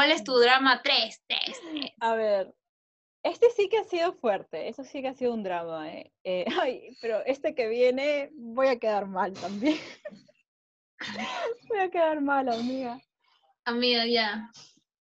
[0.00, 1.24] ¿Cuál es tu drama 3?
[1.26, 1.92] 3, 3.
[2.00, 2.54] A ver,
[3.22, 6.10] este sí que ha sido fuerte, eso sí que ha sido un drama, ¿eh?
[6.24, 9.78] eh ay, pero este que viene voy a quedar mal también.
[11.68, 12.98] voy a quedar mal, amiga.
[13.66, 14.50] Amiga, ya.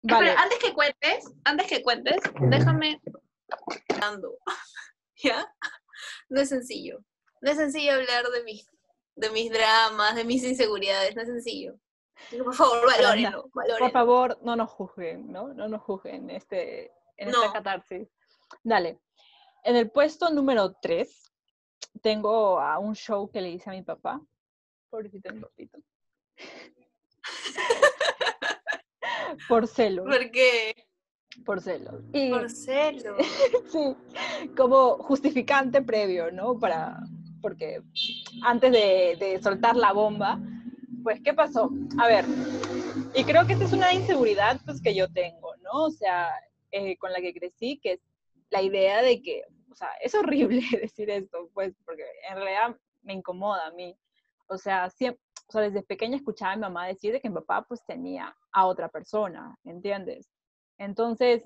[0.04, 0.30] Vale.
[0.30, 2.18] antes que cuentes, antes que cuentes,
[2.52, 3.02] déjame...
[5.24, 5.52] ¿Ya?
[6.30, 7.04] No es sencillo.
[7.42, 8.68] No es sencillo hablar de mis,
[9.16, 11.80] de mis dramas, de mis inseguridades, no es sencillo.
[12.44, 15.54] Por favor, valórenlo, Por favor, no nos juzguen, ¿no?
[15.54, 18.08] No nos juzguen este, en esta catarsis.
[18.64, 19.00] Dale.
[19.64, 21.34] En el puesto número 3
[22.02, 24.22] tengo a un show que le hice a mi papá.
[24.90, 25.80] Pobrecito mi papito.
[29.48, 30.04] Por celo.
[30.04, 30.88] ¿Por qué?
[31.46, 32.02] Por celo.
[32.30, 33.18] Por celo.
[33.68, 33.96] sí,
[34.56, 36.60] como justificante previo, ¿no?
[36.60, 37.00] Para,
[37.42, 37.82] porque
[38.44, 40.40] antes de, de soltar la bomba,
[41.04, 41.70] pues, ¿qué pasó?
[42.00, 42.26] A ver,
[43.14, 45.84] y creo que esta es una inseguridad pues, que yo tengo, ¿no?
[45.84, 46.32] O sea,
[46.72, 48.02] eh, con la que crecí, que es
[48.50, 53.14] la idea de que, o sea, es horrible decir esto, pues, porque en realidad me
[53.14, 53.98] incomoda a mí.
[54.48, 57.36] O sea, siempre, o sea, desde pequeña escuchaba a mi mamá decir de que mi
[57.36, 60.30] papá pues tenía a otra persona, ¿entiendes?
[60.78, 61.44] Entonces,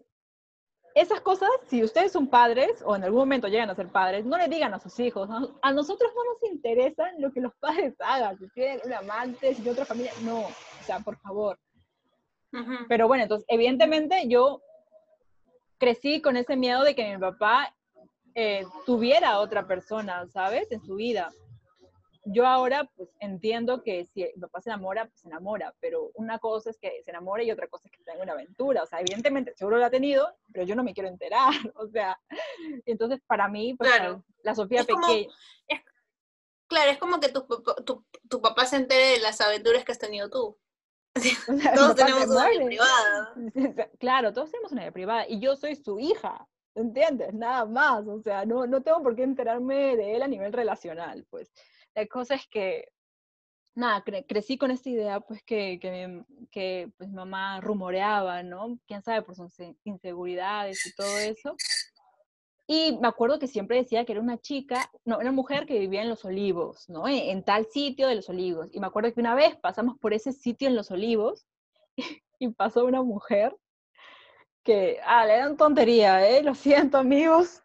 [0.99, 4.35] esas cosas, si ustedes son padres o en algún momento llegan a ser padres, no
[4.35, 5.29] le digan a sus hijos.
[5.61, 9.61] A nosotros no nos interesa lo que los padres hagan, si tienen un amante, si
[9.61, 11.59] tienen otra familia, no, o sea, por favor.
[12.87, 14.61] Pero bueno, entonces, evidentemente yo
[15.77, 17.75] crecí con ese miedo de que mi papá
[18.33, 20.71] eh, tuviera otra persona, ¿sabes?
[20.71, 21.31] En su vida
[22.29, 26.39] yo ahora pues entiendo que si mi papá se enamora, pues se enamora, pero una
[26.39, 28.99] cosa es que se enamore y otra cosa es que tenga una aventura, o sea,
[28.99, 32.19] evidentemente seguro lo ha tenido, pero yo no me quiero enterar, o sea,
[32.85, 33.89] entonces para mí, pues,
[34.43, 35.29] la Sofía pequeña...
[36.67, 37.45] claro, es como que tu,
[37.85, 40.57] tu, tu, papá se entere de las aventuras que has tenido tú.
[41.75, 43.35] todos tenemos una vida privada.
[43.99, 47.33] Claro, todos tenemos una vida privada y yo soy su hija, ¿entiendes?
[47.33, 51.25] Nada más, o sea, no, no tengo por qué enterarme de él a nivel relacional,
[51.29, 51.51] pues.
[51.97, 52.89] La cosa es que,
[53.73, 55.79] nada, crecí con esta idea, pues que,
[56.51, 58.77] que, pues, mamá rumoreaba, ¿no?
[58.85, 61.55] Quién sabe por sus inseguridades y todo eso.
[62.67, 66.03] Y me acuerdo que siempre decía que era una chica, no, una mujer que vivía
[66.03, 67.07] en Los Olivos, ¿no?
[67.07, 68.69] En, tal sitio de Los Olivos.
[68.73, 71.47] Y me acuerdo que una vez pasamos por ese sitio en Los Olivos
[72.39, 73.57] y, pasó una mujer
[74.63, 76.43] que, ah, le dan tontería, ¿eh?
[76.43, 77.63] Lo siento, amigos,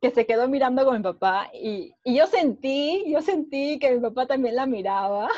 [0.00, 4.00] que se quedó mirando con mi papá y, y, yo sentí, yo sentí que mi
[4.00, 5.28] papá también la miraba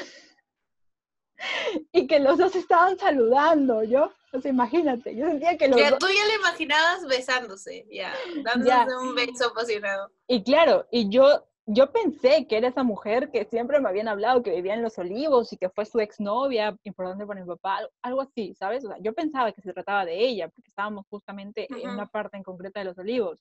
[1.93, 5.99] y que los dos estaban saludando, yo, o sea, imagínate, yo sentía que los ya,
[5.99, 10.11] Tú ya le imaginabas besándose, ya, dándose un beso apasionado.
[10.29, 14.43] Y claro, y yo, yo pensé que era esa mujer que siempre me habían hablado,
[14.43, 18.21] que vivía en Los Olivos y que fue su exnovia, importante para mi papá, algo
[18.21, 18.85] así, ¿sabes?
[18.85, 22.37] O sea, yo pensaba que se trataba de ella, porque estábamos justamente en una parte
[22.37, 23.39] en concreta de Los Olivos.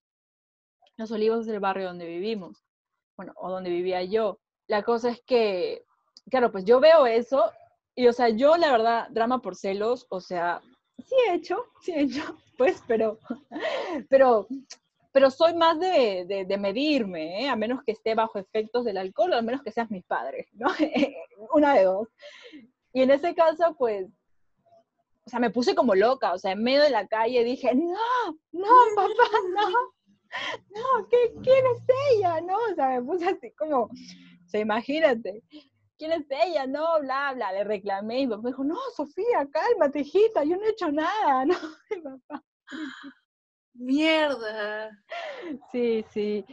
[0.97, 2.63] Los Olivos es el barrio donde vivimos,
[3.17, 4.39] bueno, o donde vivía yo.
[4.67, 5.85] La cosa es que,
[6.29, 7.51] claro, pues yo veo eso
[7.95, 10.61] y, o sea, yo la verdad, drama por celos, o sea,
[10.99, 13.17] sí he hecho, sí he hecho, pues, pero,
[14.09, 14.47] pero,
[15.11, 17.49] pero soy más de, de, medirme, ¿eh?
[17.49, 20.47] a menos que esté bajo efectos del alcohol o a menos que seas mis padres,
[20.53, 20.67] ¿no?
[21.53, 22.07] Una de dos.
[22.93, 24.07] Y en ese caso, pues,
[25.25, 27.95] o sea, me puse como loca, o sea, en medio de la calle dije, no,
[28.51, 29.92] no, papá, no
[30.75, 32.41] no, ¿qué, ¿quién es ella?
[32.41, 33.89] No, o sea, me puse así como,
[34.45, 35.43] se imagínate,
[35.97, 36.65] ¿quién es ella?
[36.67, 40.69] No, bla, bla, le reclamé y me dijo, no, Sofía, cálmate, hijita, yo no he
[40.69, 41.55] hecho nada, ¿no?
[42.03, 42.43] papá.
[43.73, 44.91] Mierda.
[45.71, 46.45] Sí, sí.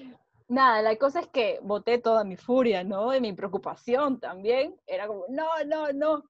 [0.49, 3.11] Nada, la cosa es que boté toda mi furia, ¿no?
[3.11, 4.75] De mi preocupación también.
[4.87, 6.25] Era como, no, no, no.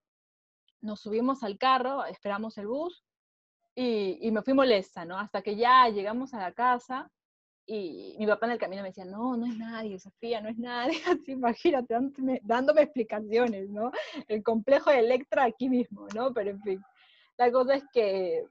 [0.81, 3.03] Nos subimos al carro, esperamos el bus
[3.73, 5.17] y, y me fui molesta, ¿no?
[5.17, 7.09] Hasta que ya llegamos a la casa
[7.65, 10.57] y mi papá en el camino me decía, no, no es nadie, Sofía, no es
[10.57, 11.95] nadie, así imagínate,
[12.43, 13.91] dándome, explicaciones, ¿no?
[14.27, 16.33] El complejo de Electra aquí mismo, ¿no?
[16.33, 16.83] Pero en fin,
[17.37, 18.45] la cosa es que,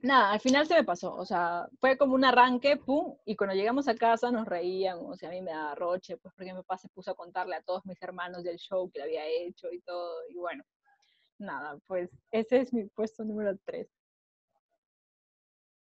[0.00, 3.54] nada, al final se me pasó, o sea, fue como un arranque, pum, y cuando
[3.54, 6.78] llegamos a casa nos reíamos, y a mí me da roche, pues porque mi papá
[6.78, 9.80] se puso a contarle a todos mis hermanos del show que le había hecho y
[9.80, 10.64] todo, y bueno,
[11.38, 13.88] nada, pues ese es mi puesto número 3.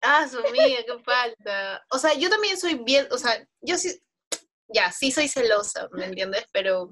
[0.08, 1.84] Ah, su amiga, qué falta.
[1.90, 4.00] O sea, yo también soy bien, o sea, yo sí,
[4.68, 6.44] ya, sí soy celosa, ¿me entiendes?
[6.52, 6.90] Pero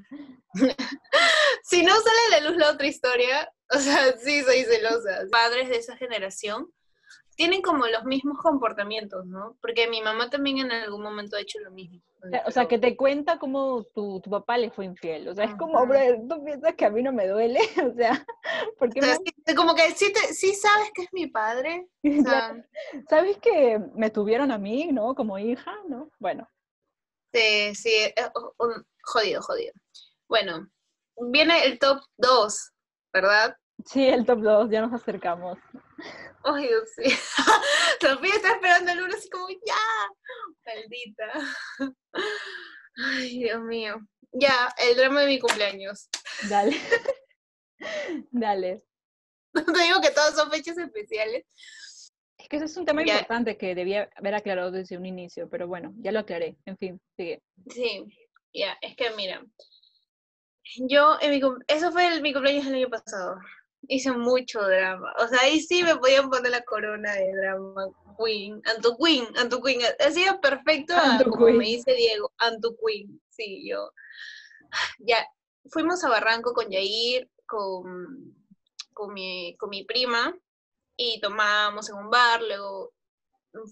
[1.62, 5.26] si no sale a la luz la otra historia, o sea, sí soy celosa.
[5.30, 6.72] Padres de esa generación
[7.36, 9.56] tienen como los mismos comportamientos, ¿no?
[9.60, 12.00] Porque mi mamá también en algún momento ha hecho lo mismo.
[12.46, 15.28] O sea, que te cuenta cómo tu, tu papá le fue infiel.
[15.28, 15.86] O sea, es como,
[16.28, 17.60] tú piensas que a mí no me duele.
[17.92, 18.24] O sea,
[18.78, 21.86] porque O sea, sí, como que sí, te- sí sabes que es mi padre.
[22.20, 22.64] O sea,
[23.10, 25.14] sabes que me tuvieron a mí, ¿no?
[25.14, 26.10] Como hija, ¿no?
[26.18, 26.48] Bueno,
[27.32, 28.72] sí, sí, eh, oh, oh,
[29.02, 29.72] jodido, jodido.
[30.28, 30.68] Bueno,
[31.30, 32.72] viene el top 2,
[33.12, 33.56] ¿verdad?
[33.84, 35.58] sí, el top 2, ya nos acercamos.
[36.44, 37.10] Ay, Dios, sí.
[38.00, 39.76] Sofía está esperando el uno así como, ya,
[40.66, 41.32] maldita.
[42.96, 43.96] Ay, Dios mío.
[44.32, 46.08] Ya, el drama de mi cumpleaños.
[46.48, 46.76] Dale.
[48.30, 48.82] Dale.
[49.52, 51.44] Te digo que todas son fechas especiales.
[52.38, 53.14] Es que ese es un tema Ya.
[53.14, 56.56] importante que debía haber aclarado desde un inicio, pero bueno, ya lo aclaré.
[56.66, 57.42] En fin, sigue.
[57.70, 58.04] Sí,
[58.52, 59.42] ya, es que mira,
[60.76, 63.36] yo en mi cum- eso fue el, mi cumpleaños el año pasado.
[63.88, 65.12] Hice mucho drama.
[65.18, 67.86] O sea, ahí sí me podían poner la corona de drama
[68.18, 69.80] queen, Antu Queen, Antu Queen.
[69.98, 73.20] Ha sido perfecto a- como me dice Diego, Antu Queen.
[73.30, 73.90] Sí, yo.
[74.98, 75.26] Ya,
[75.70, 78.34] fuimos a Barranco con Yair, con,
[78.92, 80.34] con, mi, con mi prima,
[80.96, 82.92] y tomábamos en un bar, luego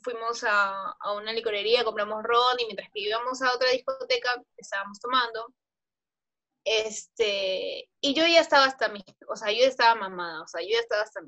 [0.03, 5.01] fuimos a, a una licorería, compramos ron y mientras que íbamos a otra discoteca estábamos
[5.01, 5.53] tomando.
[6.65, 10.63] Este, y yo ya estaba hasta mis, o sea, yo ya estaba mamada, o sea,
[10.63, 11.21] yo ya estaba hasta,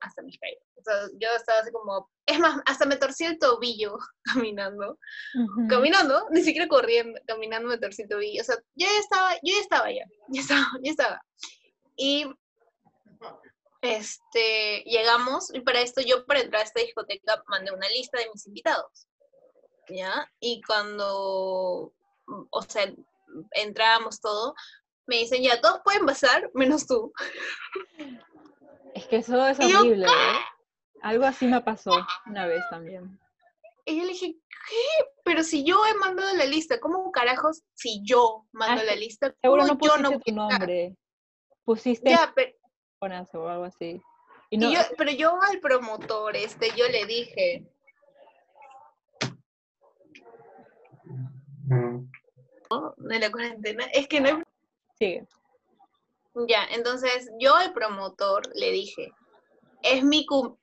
[0.00, 0.62] hasta mis caídas.
[0.76, 4.98] O sea, yo estaba así como, es más, hasta me torcí el tobillo caminando.
[5.34, 5.68] Ujú.
[5.68, 8.42] Caminando, ni siquiera corriendo, caminando me torcí el tobillo.
[8.42, 11.22] O sea, yo ya estaba, yo ya estaba ya, ya estaba, ya estaba.
[11.96, 12.26] Y
[13.82, 18.28] este, llegamos, y para esto yo para entrar a esta discoteca mandé una lista de
[18.32, 19.08] mis invitados,
[19.88, 20.30] ¿ya?
[20.40, 21.92] Y cuando,
[22.50, 22.92] o sea,
[23.52, 24.54] entrábamos todo,
[25.06, 27.12] me dicen, ya, todos pueden pasar, menos tú.
[28.94, 30.38] Es que eso es yo, horrible, ¿eh?
[31.02, 31.92] Algo así me pasó
[32.26, 33.18] una vez también.
[33.84, 34.36] Y yo le dije,
[34.68, 35.04] ¿qué?
[35.22, 39.32] Pero si yo he mandado la lista, ¿cómo carajos si yo mando Ah, la lista?
[39.40, 40.96] Seguro ¿cómo no yo pusiste no tu nombre.
[41.64, 42.52] Pusiste Ya, pero,
[43.00, 44.00] o algo así.
[44.50, 47.64] Y y no, yo, pero yo al promotor, este, yo le dije,
[52.96, 54.42] de la cuarentena, es que no hay
[54.98, 55.26] sigue.
[56.48, 59.12] Ya, entonces yo al promotor le dije,
[59.82, 60.56] es mi, cum-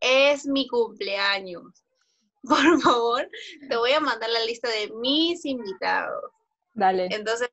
[0.00, 1.64] es mi cumpleaños.
[2.42, 3.28] Por favor,
[3.68, 6.30] te voy a mandar la lista de mis invitados.
[6.74, 7.08] Dale.
[7.10, 7.48] Entonces,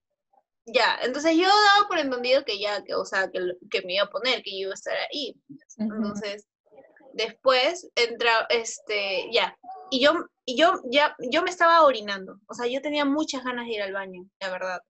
[0.66, 3.39] ya, entonces yo daba por entendido que ya, que, o sea, que,
[3.72, 5.36] que me iba a poner, que yo iba a estar ahí.
[5.78, 6.46] Entonces,
[7.13, 9.57] después entra, este, ya.
[9.89, 10.13] Y yo,
[10.45, 12.40] y yo ya, yo me estaba orinando.
[12.48, 14.81] O sea, yo tenía muchas ganas de ir al baño, la verdad.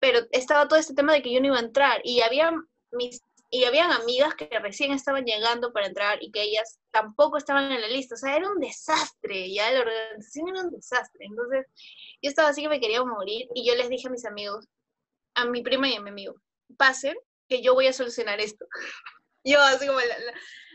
[0.00, 2.00] Pero estaba todo este tema de que yo no iba a entrar.
[2.04, 2.52] Y había
[2.92, 7.70] mis, y habían amigas que recién estaban llegando para entrar y que ellas tampoco estaban
[7.72, 8.14] en la lista.
[8.14, 11.26] O sea, era un desastre, ya la organización era un desastre.
[11.26, 11.66] Entonces,
[12.22, 14.66] yo estaba así que me quería morir y yo les dije a mis amigos,
[15.34, 16.34] a mi prima y a mi amigo,
[16.76, 17.16] pasen,
[17.48, 18.66] que yo voy a solucionar esto.
[19.44, 20.32] Yo así como la, la-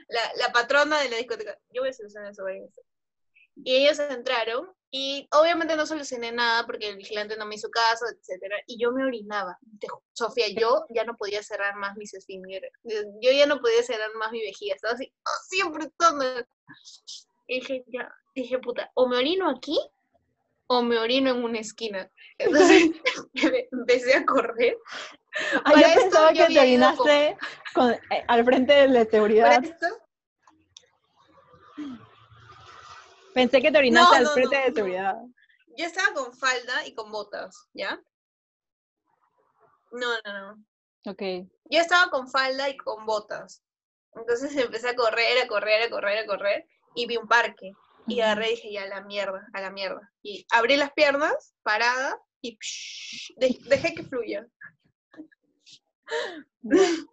[0.07, 2.43] la- la patrona de la discoteca, yo voy a solucionar eso.
[3.55, 8.05] Y ellos entraron y obviamente no solucioné nada porque el vigilante no me hizo caso,
[8.07, 9.57] etcétera, y yo me orinaba.
[10.13, 12.71] Sofía, yo ya no podía cerrar más mis esfínteres.
[12.83, 15.31] Yo ya no podía cerrar más mi vejiga, estaba así, ¡ah!
[15.50, 16.45] siempre todo.
[17.47, 19.79] Y dije, ya, dije, puta, o me orino aquí
[20.67, 22.09] o me orino en una esquina.
[22.38, 22.91] Entonces
[23.71, 24.77] empecé a correr.
[25.65, 27.38] Ah, esto pensaba yo que te orinaste
[27.73, 29.63] con- eh, al frente de la Para seguridad.
[29.63, 29.88] esto,
[33.33, 35.15] Pensé que te orinaste No, al frente no, de seguridad.
[35.77, 37.99] yo estaba con falda y con botas, ¿ya?
[39.91, 40.65] No, no, no.
[41.11, 41.21] Ok.
[41.65, 43.63] Yo estaba con falda y con botas.
[44.15, 47.71] Entonces empecé a correr, a correr, a correr, a correr y vi un parque.
[48.05, 50.11] Y agarré y dije, ya, a la mierda, a la mierda.
[50.21, 54.45] Y abrí las piernas, parada, y psh, de- dejé que fluya.
[56.61, 56.71] Ya.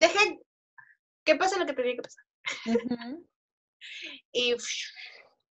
[0.00, 0.38] Dejé
[1.24, 2.24] que pase lo que tenía que pasar.
[4.32, 4.92] Y, psh,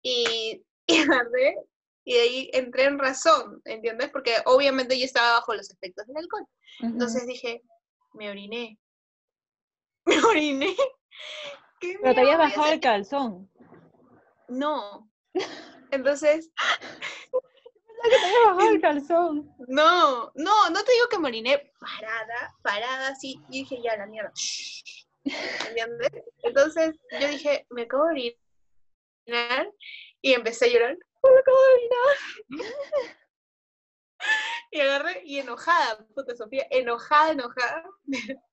[0.09, 1.55] y, y agarré,
[2.03, 4.09] y de ahí entré en razón, ¿entiendes?
[4.09, 6.45] Porque obviamente yo estaba bajo los efectos del alcohol.
[6.79, 7.61] Entonces dije,
[8.13, 8.79] me oriné.
[10.05, 10.75] Me oriné.
[11.79, 13.51] ¿Qué Pero te habías bajado el calzón.
[14.47, 15.07] No.
[15.91, 19.55] Entonces, que te habías bajado el calzón.
[19.67, 23.39] no, no, no te digo que me oriné parada, parada, así.
[23.49, 24.31] Y dije, ya, la mierda.
[25.67, 26.09] ¿Entiendes?
[26.41, 28.48] Entonces, yo dije, me acabo de orinar.
[30.21, 30.97] Y empecé a llorar.
[31.23, 33.19] Me acabo de orinar.
[34.71, 37.83] Y agarré, y enojada, puta Sofía, enojada, enojada.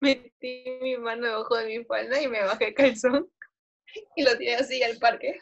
[0.00, 3.30] Metí mi mano debajo de mi falda y me bajé el calzón.
[4.16, 5.40] y lo tiré así al parque.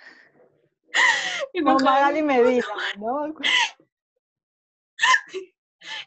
[1.53, 2.67] Y no Magali Medina,
[2.99, 3.35] ¿no?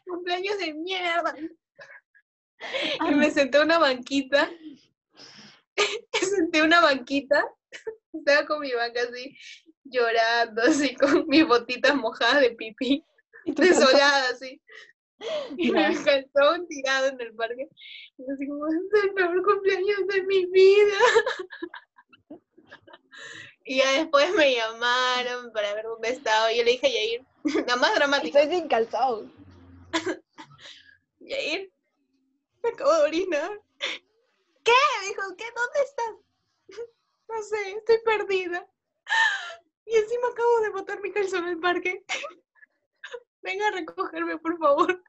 [0.04, 1.34] Cumpleaños de mierda.
[3.08, 4.50] Y me senté a una banquita.
[5.76, 7.44] me senté una banquita.
[8.12, 9.36] Estaba con mi banca así,
[9.84, 13.04] llorando, así, con mis botitas mojadas de pipí.
[13.46, 14.60] Desolada, así.
[15.56, 17.68] Y me un tirado en el parque.
[18.18, 18.74] Y así como, es
[19.04, 20.98] el peor cumpleaños de mi vida.
[23.62, 26.52] Y ya después me llamaron para ver dónde estaba.
[26.52, 27.24] Y yo le dije a Yair,
[27.68, 28.40] la más dramática.
[28.40, 29.32] Estoy sin calzón.
[31.20, 31.70] Yair,
[32.64, 33.60] me acabo de orinar.
[34.64, 34.72] ¿Qué?
[35.06, 35.44] Dijo, ¿qué?
[35.54, 36.90] ¿Dónde estás?
[37.30, 38.68] No sé, estoy perdida.
[39.84, 42.04] Y encima acabo de botar mi calzón en el parque.
[43.42, 45.02] Venga a recogerme, por favor.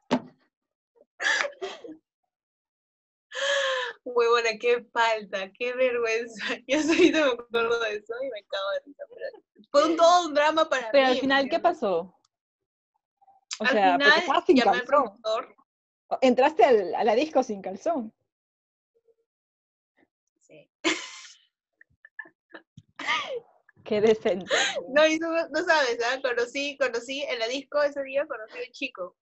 [4.03, 6.45] Huevona, qué falta, qué vergüenza.
[6.67, 9.03] Yo soy me acuerdo de eso y me cago de risa.
[9.71, 10.89] Fue un, todo un drama para mí.
[10.91, 12.19] Pero al final, ¿qué pasó?
[13.59, 15.19] O al sea, final, sin llamé calzón.
[16.21, 18.13] Entraste al, a la disco sin calzón.
[23.91, 24.45] Qué decente.
[24.95, 26.21] No, y no, no sabes, ¿ah?
[26.21, 29.17] Conocí, conocí en la disco ese día, conocí a un chico.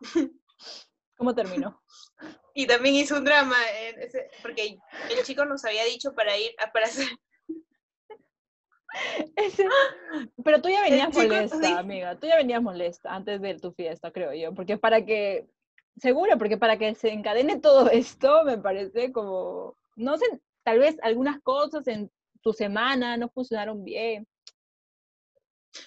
[1.16, 1.82] ¿Cómo terminó?
[2.54, 3.56] Y también hizo un drama,
[4.40, 4.78] porque
[5.10, 7.08] el chico nos había dicho para ir a para hacer...
[10.44, 14.32] Pero tú ya venías molesta, amiga, tú ya venías molesta antes de tu fiesta, creo
[14.32, 15.48] yo, porque para que,
[15.96, 20.26] seguro, porque para que se encadene todo esto, me parece como, no sé,
[20.62, 22.12] tal vez algunas cosas en
[22.44, 24.28] tu semana no funcionaron bien,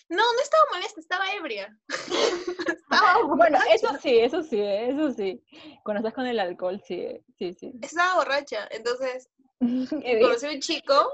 [0.09, 1.77] no, no estaba molesta, estaba ebria.
[2.67, 5.43] estaba bueno, eso sí, eso sí, eso sí.
[5.83, 7.71] Cuando estás con el alcohol, sí, sí, sí.
[7.81, 11.11] Estaba borracha, entonces conocí a un chico,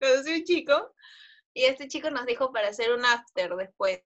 [0.00, 0.94] conocí a un chico,
[1.54, 4.00] y este chico nos dijo para hacer un after después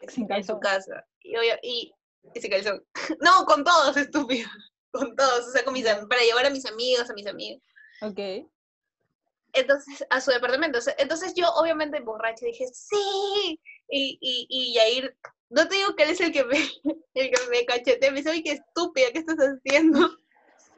[0.00, 1.06] en su casa.
[1.20, 1.94] Y, y,
[2.34, 2.82] y se calzó.
[3.20, 4.48] No, con todos, estúpido.
[4.90, 7.62] Con todos, o sea, con mis, para llevar a mis amigos, a mis amigos.
[8.02, 8.46] Ok
[9.52, 10.78] entonces a su departamento.
[10.98, 15.16] Entonces yo obviamente borracha dije, sí, y, y, y Yair,
[15.50, 16.56] no te digo que él es el que me,
[17.14, 20.16] el que me cachetea, me dice, oye, qué estúpida, ¿qué estás haciendo?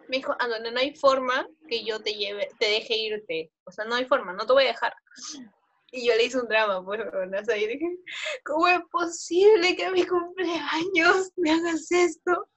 [0.09, 3.85] Me dijo, ah, no, hay forma que yo te lleve, te deje irte, o sea,
[3.85, 4.95] no hay forma, no te voy a dejar.
[5.93, 7.87] Y yo le hice un drama, pues, o sea, y dije,
[8.45, 12.49] ¿cómo es posible que a mi cumpleaños me hagas esto?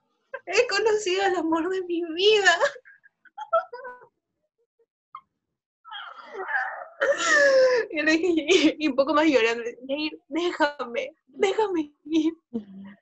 [0.48, 2.58] He conocido el amor de mi vida.
[7.92, 9.64] Y le dije, y un poco más llorando,
[10.28, 12.34] déjame, déjame ir.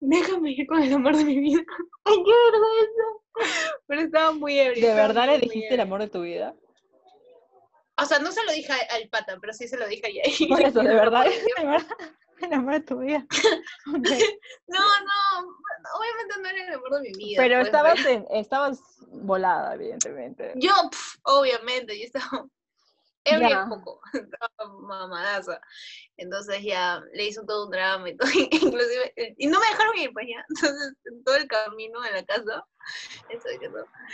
[0.00, 1.62] Déjame ir con el amor de mi vida.
[2.04, 3.78] Ay, qué vergüenza.
[3.86, 4.88] Pero estaba muy ebrio.
[4.88, 6.54] ¿De verdad le dijiste el amor de tu vida?
[7.96, 10.22] O sea, no se lo dije al pata, pero sí se lo dije a ella.
[10.48, 11.86] Por eso, de verdad, de verdad,
[12.42, 13.26] el amor de tu vida.
[14.66, 15.48] No, no,
[15.98, 17.42] obviamente no era el amor de mi vida.
[17.42, 20.52] Pero pues, estabas, En, estabas volada, evidentemente.
[20.56, 20.72] Yo,
[21.24, 22.46] obviamente, yo estaba
[23.24, 24.00] Ebria un poco,
[24.82, 25.58] mamadaza.
[26.16, 30.12] Entonces ya le hizo todo un drama y todo, inclusive, y no me dejaron ir,
[30.12, 30.44] pues ya.
[30.48, 32.64] Entonces, en todo el camino de la casa,
[33.30, 33.58] estoy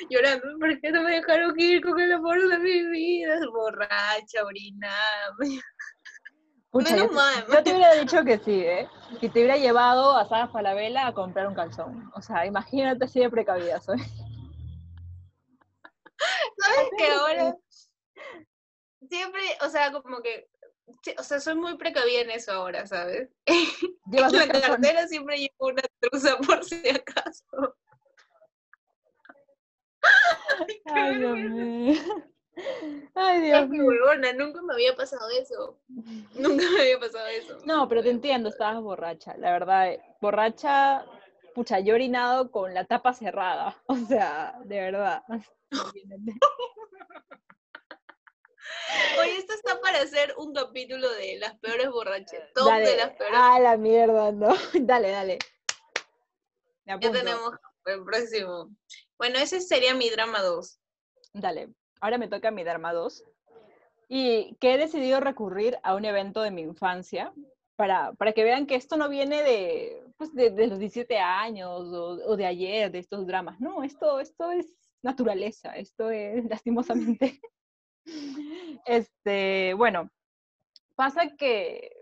[0.08, 3.40] llorando, ¿por qué no me dejaron ir con el amor de mi vida?
[3.52, 5.34] Borracha, orinada.
[6.70, 7.10] Pucha, yo,
[7.52, 8.88] yo, te hubiera dicho que sí, ¿eh?
[9.20, 12.10] Que te hubiera llevado a Saga Falabella a comprar un calzón.
[12.14, 13.98] O sea, imagínate si de precavida soy.
[16.58, 17.56] ¿Sabes qué ahora?
[19.10, 20.48] siempre, o sea, como que,
[21.18, 23.28] o sea, soy muy precavida en eso ahora, ¿sabes?
[24.12, 27.76] en la cartera siempre llevo una truza por si acaso.
[30.86, 32.29] Ay, Dios mío.
[33.14, 33.84] Ay, Dios mío.
[34.36, 35.78] nunca me había pasado eso.
[36.34, 37.58] Nunca me había pasado eso.
[37.64, 39.36] No, pero te entiendo, estabas borracha.
[39.36, 41.04] La verdad, borracha,
[41.54, 43.76] pucha, yo orinado con la tapa cerrada.
[43.86, 45.22] O sea, de verdad.
[49.20, 52.40] Oye, esto está para hacer un capítulo de las peores borrachas.
[52.54, 53.38] Top de las peores.
[53.40, 54.54] Ah, la mierda, no.
[54.80, 55.38] dale, dale.
[56.86, 57.52] Ya tenemos
[57.86, 58.70] el próximo.
[59.18, 60.80] Bueno, ese sería mi drama 2.
[61.34, 61.68] Dale.
[62.00, 63.24] Ahora me toca mi drama 2.
[64.08, 67.32] Y que he decidido recurrir a un evento de mi infancia
[67.76, 72.18] para, para que vean que esto no viene de, pues de, los 17 años o,
[72.26, 73.60] o, de ayer, de estos dramas.
[73.60, 74.66] No, esto, esto es
[75.02, 75.76] naturaleza.
[75.76, 77.40] Esto es lastimosamente
[78.86, 80.10] Este, bueno,
[80.94, 81.92] pasa que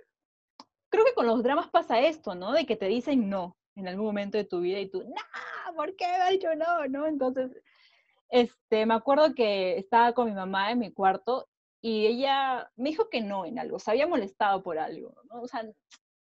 [0.91, 2.53] creo que con los dramas pasa esto, ¿no?
[2.53, 5.95] De que te dicen no en algún momento de tu vida y tú, no, ¿por
[5.97, 6.87] qué me ha dicho no?
[6.89, 7.07] ¿no?
[7.07, 7.53] Entonces,
[8.29, 11.49] este, me acuerdo que estaba con mi mamá en mi cuarto
[11.81, 15.43] y ella me dijo que no en algo, se había molestado por algo, ¿no?
[15.43, 15.65] O sea,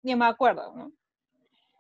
[0.03, 0.93] ni me acuerdo, ¿no?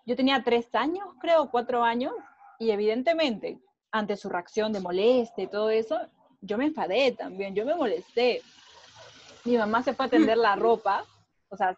[0.06, 2.12] Yo tenía tres años, creo, cuatro años,
[2.58, 3.58] y evidentemente,
[3.90, 5.98] ante su reacción de moleste y todo eso,
[6.40, 8.42] yo me enfadé también, yo me molesté.
[9.44, 11.04] Mi mamá se fue a tender la ropa,
[11.48, 11.76] o sea,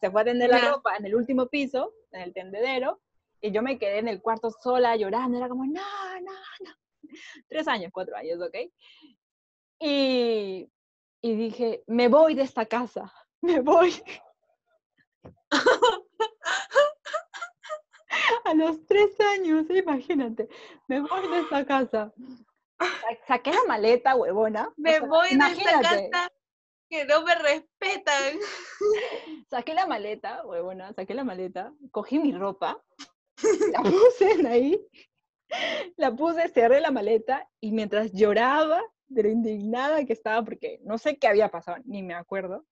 [0.00, 3.00] se fue a tender la ropa en el último piso, en el tendedero,
[3.40, 5.80] y yo me quedé en el cuarto sola llorando, era como, no,
[6.20, 6.32] no,
[6.64, 6.70] no.
[7.48, 8.56] Tres años, cuatro años, ¿ok?
[9.80, 10.70] Y,
[11.20, 13.94] y dije, me voy de esta casa, me voy.
[18.44, 20.48] a los tres años, imagínate,
[20.88, 22.12] me voy de esta casa.
[23.26, 24.72] Saqué la maleta, huevona.
[24.76, 26.30] Me voy de esta casa
[26.88, 28.38] que no me respetan.
[29.48, 32.82] Saqué la maleta, huevona, saqué la maleta, cogí mi ropa,
[33.72, 34.80] la puse ahí,
[35.96, 40.98] la puse, cerré la maleta y mientras lloraba de lo indignada que estaba, porque no
[40.98, 42.64] sé qué había pasado, ni me acuerdo,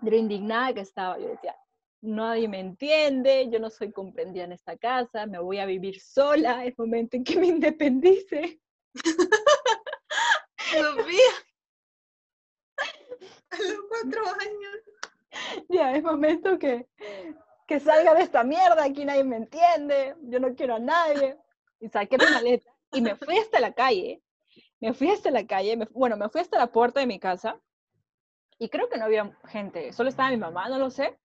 [0.00, 1.56] de lo indignada que estaba, yo decía,
[2.00, 6.64] nadie me entiende, yo no soy comprendida en esta casa, me voy a vivir sola,
[6.64, 8.60] el momento en que me independice.
[13.50, 15.66] A los cuatro años.
[15.68, 16.88] Ya, es momento que,
[17.66, 21.36] que salga de esta mierda, aquí nadie me entiende, yo no quiero a nadie.
[21.82, 24.22] Y saqué mi maleta y me fui hasta la calle,
[24.80, 27.60] me fui hasta la calle, bueno, me fui hasta la puerta de mi casa
[28.56, 31.18] y creo que no había gente, solo estaba mi mamá, no lo sé,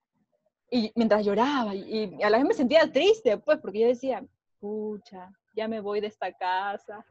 [0.72, 4.26] y mientras lloraba, y, a la vez me sentía triste, pues, porque yo decía,
[4.60, 7.06] pucha, ya me voy de esta casa,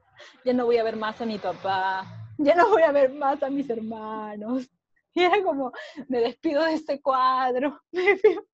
[0.44, 2.04] ya no voy a ver más a mi papá,
[2.38, 4.68] ya no voy a ver más a mis hermanos.
[5.14, 5.72] Y era como,
[6.08, 7.80] me despido de este cuadro,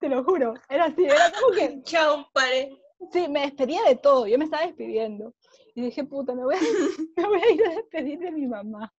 [0.00, 1.82] Te lo juro, era así, era como que...
[1.84, 2.80] Chao, pare.
[3.12, 5.34] Sí, me despedía de todo, yo me estaba despidiendo.
[5.74, 6.56] Y dije, puta, me voy
[7.16, 8.92] me voy a ir a despedir de mi mamá.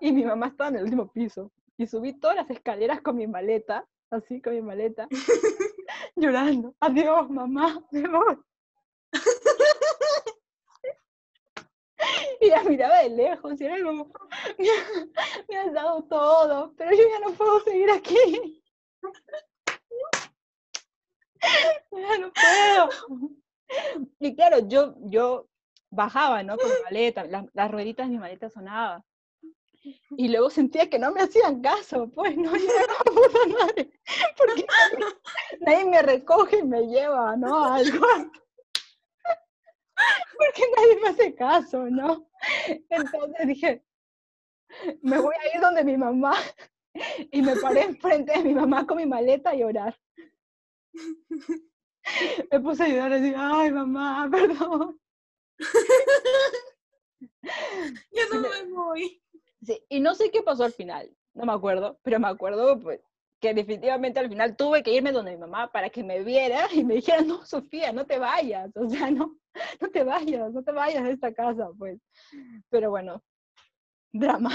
[0.00, 3.26] Y mi mamá estaba en el último piso y subí todas las escaleras con mi
[3.26, 5.08] maleta, así con mi maleta,
[6.16, 6.74] llorando.
[6.80, 8.36] Adiós, mamá, me voy.
[12.40, 14.12] y la miraba de lejos y era como,
[15.48, 18.63] me has dado todo, pero yo ya no puedo seguir aquí.
[22.20, 22.90] No puedo.
[24.20, 25.48] Y claro, yo, yo
[25.90, 26.56] bajaba, ¿no?
[26.56, 29.02] Con mi maleta, las rueditas de mi maleta sonaban
[30.16, 33.92] y luego sentía que no me hacían caso, pues no, nadie,
[34.36, 34.66] porque
[35.60, 37.64] nadie me recoge y me lleva, ¿no?
[37.64, 38.06] Algo.
[40.36, 42.26] Porque nadie me hace caso, ¿no?
[42.88, 43.84] Entonces dije,
[45.02, 46.34] me voy a ir donde mi mamá
[47.32, 49.98] y me paré enfrente de mi mamá con mi maleta a llorar.
[52.52, 55.00] Me puse a llorar y dije, ay mamá, perdón.
[58.12, 59.24] Yo no me voy
[59.88, 63.00] y no sé qué pasó al final, no me acuerdo, pero me acuerdo pues,
[63.40, 66.84] que definitivamente al final tuve que irme donde mi mamá para que me viera y
[66.84, 69.36] me dijera, no, Sofía, no te vayas, o sea, no,
[69.80, 71.98] no te vayas, no te vayas de esta casa, pues.
[72.68, 73.22] Pero bueno,
[74.12, 74.50] drama.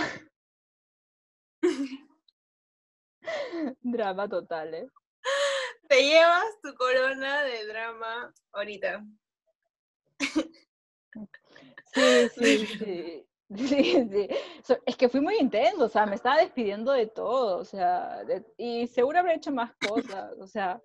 [3.81, 4.87] drama total, ¿eh?
[5.87, 9.03] Te llevas tu corona de drama ahorita.
[11.93, 13.25] Sí, sí, sí.
[13.55, 13.57] Sí,
[14.63, 14.75] sí.
[14.85, 18.21] es que fui muy intenso, o sea, me estaba despidiendo de todo, o sea,
[18.57, 20.79] y seguro habré hecho más cosas, o sea,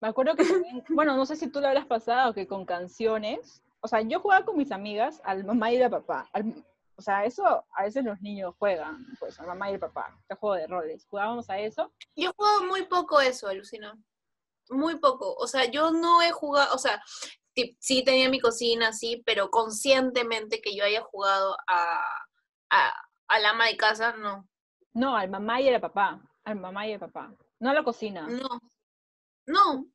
[0.00, 0.44] me acuerdo que
[0.90, 4.44] bueno, no sé si tú lo habrás pasado, que con canciones, o sea, yo jugaba
[4.44, 6.28] con mis amigas al mamá y al papá,
[6.96, 10.34] o sea, eso a veces los niños juegan, pues, al mamá y al papá, este
[10.36, 11.92] juego de roles, jugábamos a eso.
[12.14, 13.92] Yo juego muy poco eso, alucino,
[14.70, 17.02] muy poco, o sea, yo no he jugado, o sea,
[17.78, 22.00] sí tenía mi cocina, sí, pero conscientemente que yo haya jugado a,
[22.70, 22.92] a,
[23.28, 24.48] al ama de casa, no.
[24.92, 28.26] No, al mamá y al papá, al mamá y al papá, no a la cocina.
[28.28, 28.60] No,
[29.46, 29.86] no.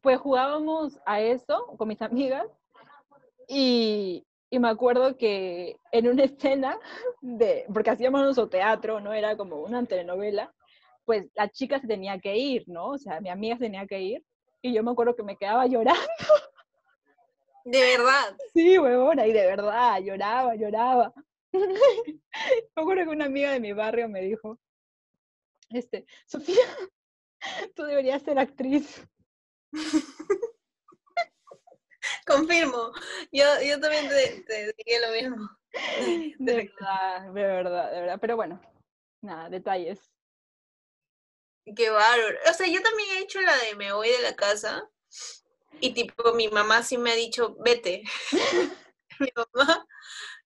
[0.00, 2.46] Pues jugábamos a eso con mis amigas
[3.48, 6.78] y, y me acuerdo que en una escena
[7.20, 10.54] de, porque hacíamos nuestro teatro, no era como una telenovela,
[11.04, 12.90] pues la chica se tenía que ir, ¿no?
[12.90, 14.24] O sea, mi amiga se tenía que ir
[14.62, 16.00] y yo me acuerdo que me quedaba llorando
[17.64, 18.36] De verdad.
[18.52, 21.12] Sí, huevona, y de verdad, lloraba, lloraba.
[21.52, 24.58] Me acuerdo que una amiga de mi barrio me dijo,
[25.70, 26.66] este, Sofía,
[27.74, 29.06] tú deberías ser actriz.
[32.26, 32.92] Confirmo,
[33.32, 35.50] yo, yo también te, te dije lo mismo.
[36.38, 38.18] De verdad, de verdad, de verdad.
[38.20, 38.60] Pero bueno,
[39.22, 40.00] nada, detalles.
[41.76, 42.38] Qué bárbaro.
[42.50, 44.88] O sea, yo también he hecho la de me voy de la casa,
[45.80, 48.02] Y tipo, mi mamá sí me ha dicho, vete.
[49.20, 49.86] mi mamá,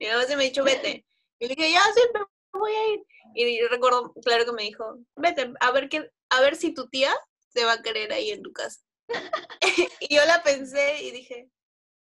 [0.01, 1.07] mi mamá sí me ha dicho, vete.
[1.39, 2.21] Y le dije, ya, sí, me
[2.61, 3.01] voy a ir.
[3.35, 7.15] Y recuerdo, claro que me dijo, vete, a ver, qué, a ver si tu tía
[7.49, 8.81] se va a querer ahí en tu casa.
[10.01, 11.51] y yo la pensé y dije,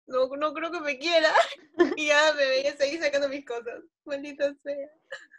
[0.06, 1.32] no, no creo que me quiera.
[1.96, 3.82] y ya me veía seguir sacando mis cosas.
[4.04, 4.88] Maldita sea.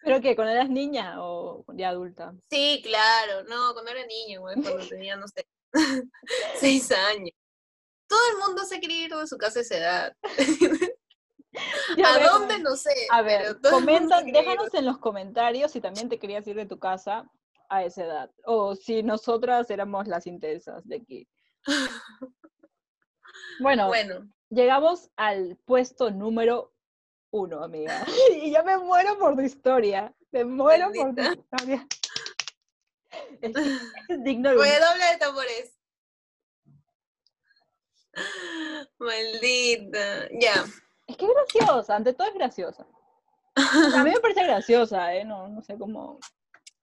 [0.04, 0.36] ¿Pero qué?
[0.36, 2.34] ¿Cuando eras niña o ya adulta?
[2.50, 3.44] Sí, claro.
[3.44, 5.46] No, cuando era niña, güey, cuando tenía, no sé,
[6.56, 7.32] seis años.
[8.08, 10.18] Todo el mundo se quería ir de su casa a esa edad.
[12.06, 12.60] ¿A dónde?
[12.60, 12.92] No sé.
[13.10, 17.28] A ver, comenta, déjanos en los comentarios si también te querías ir de tu casa
[17.70, 18.32] a esa edad.
[18.46, 21.28] O si nosotras éramos las intensas de aquí.
[23.60, 26.74] Bueno, bueno, llegamos al puesto número
[27.32, 28.06] uno, amiga.
[28.32, 30.14] Y ya me muero por tu historia.
[30.32, 31.88] Me muero por tu historia.
[33.42, 33.54] Es,
[34.24, 34.56] digno de...
[34.56, 35.78] Voy a doble de tambores.
[38.98, 40.30] Maldita.
[40.40, 40.66] Ya.
[41.06, 42.88] Es que es graciosa, ante todo es graciosa.
[43.56, 45.26] A mí me parece graciosa, ¿eh?
[45.26, 46.20] No, no sé cómo.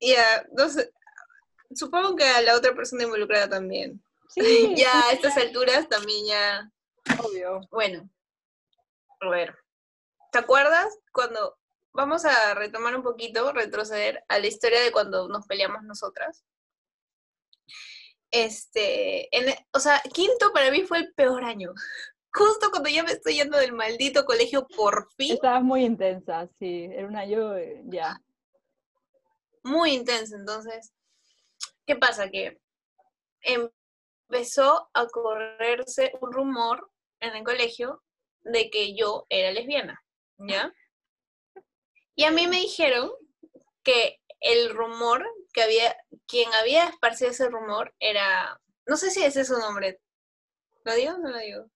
[0.01, 0.93] Ya, no sé.
[1.75, 4.01] Supongo que a la otra persona involucrada también.
[4.29, 4.75] Sí.
[4.77, 6.71] ya a estas alturas también ya.
[7.23, 7.61] Obvio.
[7.71, 8.09] Bueno.
[9.21, 9.57] A ver.
[10.33, 11.59] ¿Te acuerdas cuando
[11.93, 16.45] vamos a retomar un poquito, retroceder a la historia de cuando nos peleamos nosotras?
[18.31, 21.73] Este, en, o sea, quinto para mí fue el peor año.
[22.33, 25.33] Justo cuando ya me estoy yendo del maldito colegio por fin.
[25.33, 28.23] Estabas muy intensa, sí, era un año eh, ya.
[29.65, 30.93] Muy intensa, entonces.
[31.85, 32.31] ¿Qué pasa?
[32.31, 32.61] Que
[34.31, 36.89] empezó a correrse un rumor
[37.19, 38.03] en el colegio
[38.43, 40.03] de que yo era lesbiana.
[40.39, 40.73] ¿ya?
[42.15, 43.11] Y a mí me dijeron
[43.83, 49.43] que el rumor que había, quien había esparcido ese rumor era, no sé si ese
[49.43, 50.01] es su nombre.
[50.85, 51.67] ¿Lo digo o no lo digo?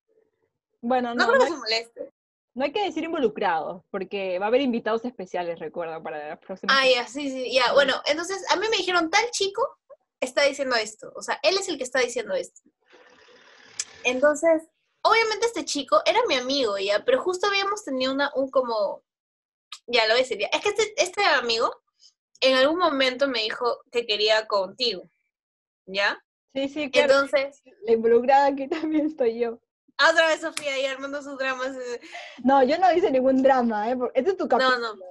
[0.81, 2.13] Bueno, no, creo que se moleste.
[2.55, 6.77] No hay que decir involucrados, porque va a haber invitados especiales, recuerdo, para las próximas.
[6.79, 7.73] Ah, ya, sí, sí, ya.
[7.73, 9.79] Bueno, entonces a mí me dijeron, tal chico
[10.25, 11.13] está diciendo esto.
[11.15, 12.63] O sea, él es el que está diciendo esto.
[14.05, 14.63] Entonces,
[15.03, 19.03] obviamente este chico era mi amigo ya, pero justo habíamos tenido una, un como,
[19.87, 20.49] ya lo voy a decir, ya.
[20.49, 21.71] es que este, este amigo
[22.41, 25.09] en algún momento me dijo que quería contigo,
[25.87, 26.23] ¿ya?
[26.55, 27.15] Sí, sí, claro.
[27.15, 29.61] Entonces, la involucrada aquí también estoy yo.
[30.11, 31.77] Otra vez Sofía ahí armando sus dramas.
[32.43, 33.97] No, yo no hice ningún drama, ¿eh?
[34.15, 34.79] Este es tu capítulo.
[34.79, 35.03] No, no.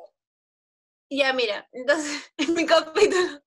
[1.10, 3.43] Ya, mira, entonces, en mi capítulo.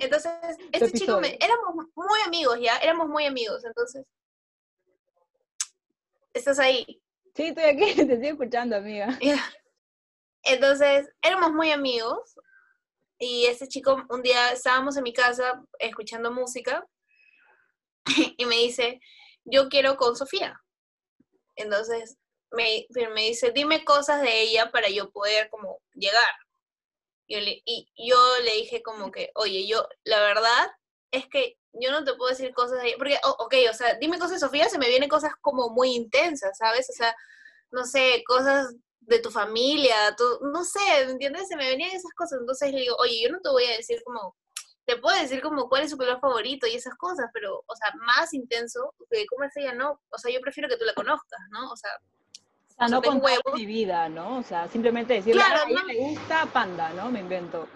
[0.00, 0.32] Entonces,
[0.72, 4.04] este chico me, éramos muy amigos, ya, éramos muy amigos, entonces,
[6.38, 7.02] ¿Estás ahí?
[7.34, 9.18] Sí, estoy aquí, te estoy escuchando, amiga.
[10.44, 12.38] Entonces, éramos muy amigos
[13.18, 16.86] y este chico, un día estábamos en mi casa escuchando música
[18.36, 19.00] y me dice,
[19.44, 20.60] yo quiero con Sofía.
[21.56, 22.16] Entonces,
[22.52, 26.34] me, me dice, dime cosas de ella para yo poder como llegar.
[27.28, 30.70] Y y yo le dije como que, oye, yo, la verdad
[31.10, 34.40] es que yo no te puedo decir cosas de porque, ok, o sea, dime cosas
[34.40, 36.88] Sofía, se me vienen cosas como muy intensas, ¿sabes?
[36.90, 37.14] O sea,
[37.70, 41.48] no sé, cosas de tu familia, no sé, ¿me entiendes?
[41.48, 44.02] Se me venían esas cosas, entonces le digo, oye, yo no te voy a decir
[44.04, 44.36] como,
[44.84, 47.92] te puedo decir como cuál es su color favorito y esas cosas, pero, o sea,
[48.00, 51.40] más intenso, que cómo es ella, no, o sea, yo prefiero que tú la conozcas,
[51.50, 51.70] ¿no?
[51.70, 51.90] O sea,
[52.86, 54.38] sea, no contar mi vida, ¿no?
[54.38, 57.10] O sea, simplemente decirle, claro, a ella le gusta panda, ¿no?
[57.10, 57.68] Me invento.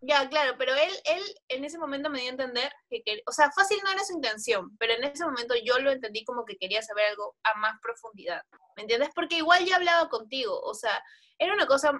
[0.00, 3.50] Ya, claro, pero él, él en ese momento me dio a entender que, o sea,
[3.50, 6.82] fácil no era su intención, pero en ese momento yo lo entendí como que quería
[6.82, 8.42] saber algo a más profundidad,
[8.76, 9.08] ¿me entiendes?
[9.14, 11.02] Porque igual ya hablaba contigo, o sea,
[11.38, 11.92] era una cosa,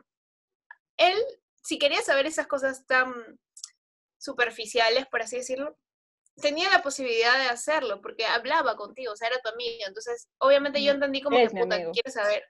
[0.99, 1.17] él,
[1.63, 3.13] si quería saber esas cosas tan
[4.19, 5.77] superficiales, por así decirlo,
[6.41, 10.83] tenía la posibilidad de hacerlo, porque hablaba contigo, o sea, era tu amiga, entonces, obviamente
[10.83, 12.45] yo entendí como que, puta, quiere saber,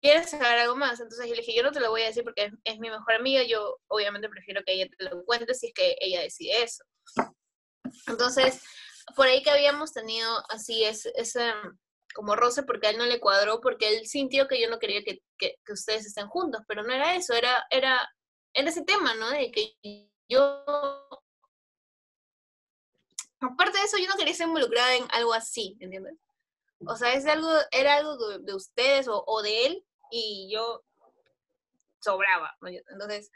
[0.00, 1.00] ¿quieres saber algo más?
[1.00, 3.14] Entonces yo le dije, yo no te lo voy a decir porque es, mi mejor
[3.14, 6.84] amiga, yo obviamente prefiero que ella te lo cuente si es que ella decide eso.
[8.06, 8.62] Entonces,
[9.16, 11.52] por ahí que habíamos tenido así ese, ese
[12.14, 15.02] como roce porque a él no le cuadró, porque él sintió que yo no quería
[15.02, 18.08] que, que, ustedes estén juntos, pero no era eso, era, era,
[18.54, 19.30] era ese tema, ¿no?
[19.30, 19.76] De que
[20.28, 20.64] yo...
[23.40, 26.14] Aparte de eso, yo no quería ser involucrada en algo así, ¿entiendes?
[26.86, 30.84] O sea, es algo, era algo de, ustedes o, de él y yo
[32.00, 32.56] sobraba.
[32.62, 33.30] Entonces,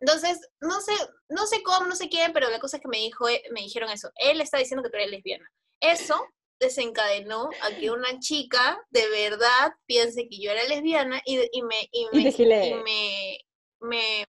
[0.00, 0.92] entonces, no sé,
[1.28, 3.60] no sé cómo, no sé quién, pero la cosa es que me dijo, eh, me
[3.60, 4.10] dijeron eso.
[4.16, 5.48] Él está diciendo que tú eres lesbiana.
[5.80, 6.26] Eso
[6.58, 11.62] desencadenó a que una chica de verdad piense que yo era lesbiana y, me, y,
[11.62, 13.38] me, y, me,
[13.80, 14.26] me,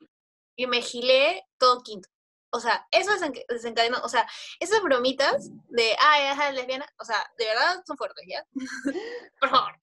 [0.56, 2.08] y me gilé todo quinto.
[2.54, 3.12] O sea, eso
[3.50, 4.28] desencadenó, o sea,
[4.60, 8.46] esas bromitas de, ay, ajá, lesbiana, o sea, de verdad son fuertes, ¿ya?
[9.40, 9.74] Por favor.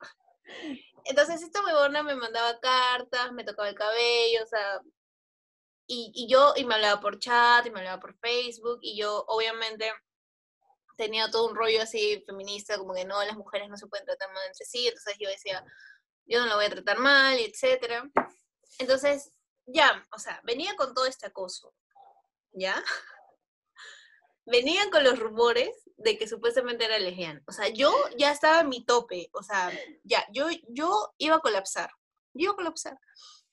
[1.04, 4.80] Entonces, esta huevona me mandaba cartas, me tocaba el cabello, o sea,
[5.88, 9.24] y, y yo, y me hablaba por chat, y me hablaba por Facebook, y yo,
[9.26, 9.92] obviamente,
[10.96, 14.32] tenía todo un rollo así feminista, como que no, las mujeres no se pueden tratar
[14.32, 15.64] mal entre sí, entonces yo decía,
[16.26, 18.08] yo no la voy a tratar mal, etcétera.
[18.78, 19.32] Entonces,
[19.66, 21.74] ya, o sea, venía con todo este acoso,
[22.52, 22.74] ¿ya?
[24.46, 27.42] Venían con los rumores de que supuestamente era lesbiana.
[27.46, 29.70] O sea, yo ya estaba en mi tope, o sea,
[30.02, 31.90] ya, yo, yo iba a colapsar,
[32.34, 32.98] yo iba a colapsar.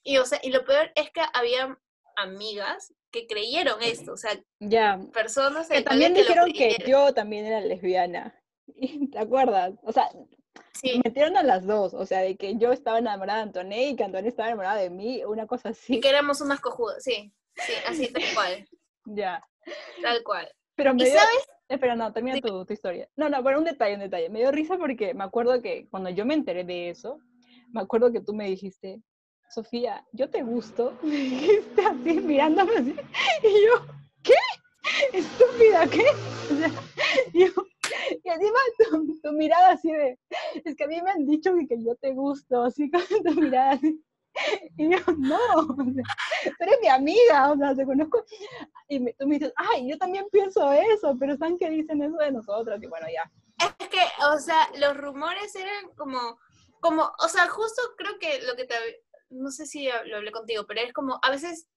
[0.03, 1.77] Y, o sea, y lo peor es que había
[2.15, 4.99] amigas que creyeron esto, o sea, ya.
[5.13, 8.33] personas que también dijeron que yo también era lesbiana.
[9.11, 9.73] ¿Te acuerdas?
[9.83, 10.09] O sea,
[10.73, 10.99] sí.
[11.03, 14.03] metieron a las dos, o sea, de que yo estaba enamorada de Antoné y que
[14.03, 15.95] Antoné estaba enamorada de mí, una cosa así.
[15.95, 18.67] Y que éramos unas cojudas, sí, sí, así tal cual.
[19.15, 19.43] Ya.
[20.01, 20.47] Tal cual.
[20.75, 21.47] Pero me ¿Y sabes?
[21.67, 23.09] Espera, no, termina tu, tu, historia.
[23.15, 24.29] No, no, pero un detalle, un detalle.
[24.29, 27.19] Me dio risa porque me acuerdo que cuando yo me enteré de eso,
[27.73, 29.01] me acuerdo que tú me dijiste,
[29.49, 30.97] Sofía, yo te gusto.
[31.03, 32.95] Me dijiste así, mirándome así.
[33.43, 33.85] Y yo,
[34.23, 34.33] ¿qué?
[35.13, 36.05] Estúpida, ¿qué?
[36.53, 36.71] O sea,
[37.33, 37.47] yo,
[38.23, 40.17] y encima tu, tu, mirada así de,
[40.63, 43.41] es que a mí me han dicho que, que yo te gusto, así con tu
[43.41, 44.01] mirada así.
[44.77, 46.03] Y yo, no, tú
[46.59, 48.23] eres mi amiga, o sea, te conozco.
[48.87, 52.17] Y me, tú me dices, ay, yo también pienso eso, pero están que dicen eso
[52.17, 53.29] de nosotros, y bueno, ya.
[53.79, 56.39] Es que, o sea, los rumores eran como,
[56.79, 58.75] como, o sea, justo creo que lo que te,
[59.29, 61.67] no sé si lo hablé contigo, pero es como, a veces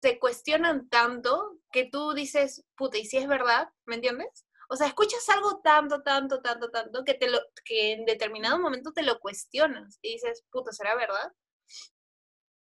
[0.00, 3.68] te cuestionan tanto que tú dices, puta, ¿y si es verdad?
[3.84, 4.46] ¿Me entiendes?
[4.68, 8.92] O sea, escuchas algo tanto, tanto, tanto, tanto, que, te lo, que en determinado momento
[8.92, 11.32] te lo cuestionas y dices, puta, ¿será verdad?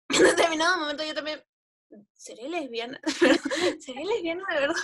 [0.10, 1.44] En determinado momento yo también,
[2.14, 3.00] ¿seré lesbiana?
[3.80, 4.76] ¿Seré lesbiana de verdad?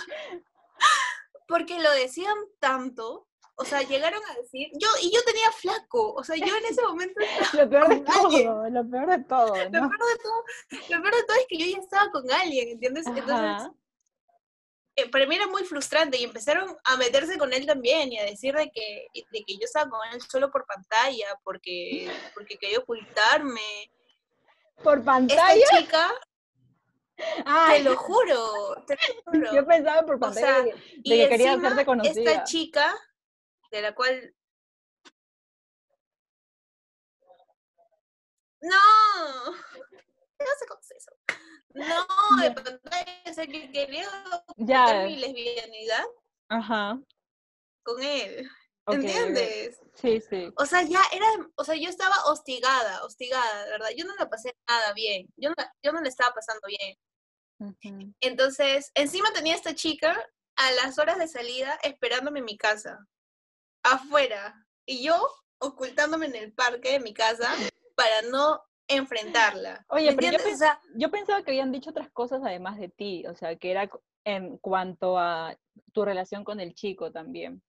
[1.46, 6.24] Porque lo decían tanto o sea, llegaron a decir, yo, y yo tenía flaco, o
[6.24, 7.20] sea, yo en ese momento
[7.52, 9.80] Lo peor de todo, lo peor de todo, ¿no?
[9.80, 12.70] Lo peor de todo, lo peor de todo es que yo ya estaba con alguien,
[12.70, 13.06] ¿entiendes?
[13.06, 13.70] Entonces,
[14.96, 18.24] eh, para mí era muy frustrante y empezaron a meterse con él también y a
[18.24, 22.78] decir de que, de que yo estaba con él solo por pantalla, porque, porque quería
[22.78, 23.90] ocultarme.
[24.82, 25.54] ¿Por pantalla?
[25.54, 26.12] Esta chica,
[27.16, 29.54] te lo juro, te lo juro.
[29.54, 30.72] Yo pensaba por pantalla de,
[31.04, 32.30] que quería hacerte conocida.
[32.30, 32.94] Esta chica
[33.70, 34.34] de la cual...
[38.60, 41.10] No, no se eso.
[41.74, 44.08] No, de pantalla, o sea, que quería
[44.56, 45.04] ya.
[45.04, 46.04] mi lesbianidad
[46.48, 47.00] Ajá.
[47.82, 48.48] con él.
[48.86, 49.80] ¿Entiendes?
[49.94, 50.52] Sí, sí.
[50.56, 53.90] O sea, ya era, o sea, yo estaba hostigada, hostigada, ¿verdad?
[53.96, 55.28] Yo no la pasé nada bien.
[55.36, 56.96] Yo no, yo no le estaba pasando bien.
[58.20, 60.20] Entonces, encima tenía esta chica
[60.56, 63.06] a las horas de salida esperándome en mi casa
[63.84, 67.54] afuera y yo ocultándome en el parque de mi casa
[67.94, 69.84] para no enfrentarla.
[69.88, 73.34] Oye, pero yo pensaba, yo pensaba que habían dicho otras cosas además de ti, o
[73.36, 73.88] sea, que era
[74.24, 75.56] en cuanto a
[75.92, 77.62] tu relación con el chico también.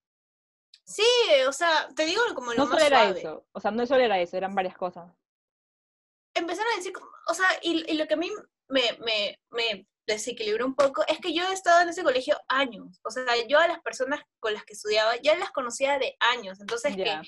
[0.84, 1.02] Sí,
[1.48, 4.02] o sea, te digo como lo no más solo era eso, o sea, no solo
[4.02, 5.10] era eso, eran varias cosas.
[6.34, 6.92] Empezaron a decir,
[7.28, 8.30] o sea, y, y lo que a mí
[8.68, 13.00] me, me, me desequilibró un poco es que yo he estado en ese colegio años.
[13.04, 16.60] O sea, yo a las personas con las que estudiaba ya las conocía de años.
[16.60, 17.20] Entonces, que,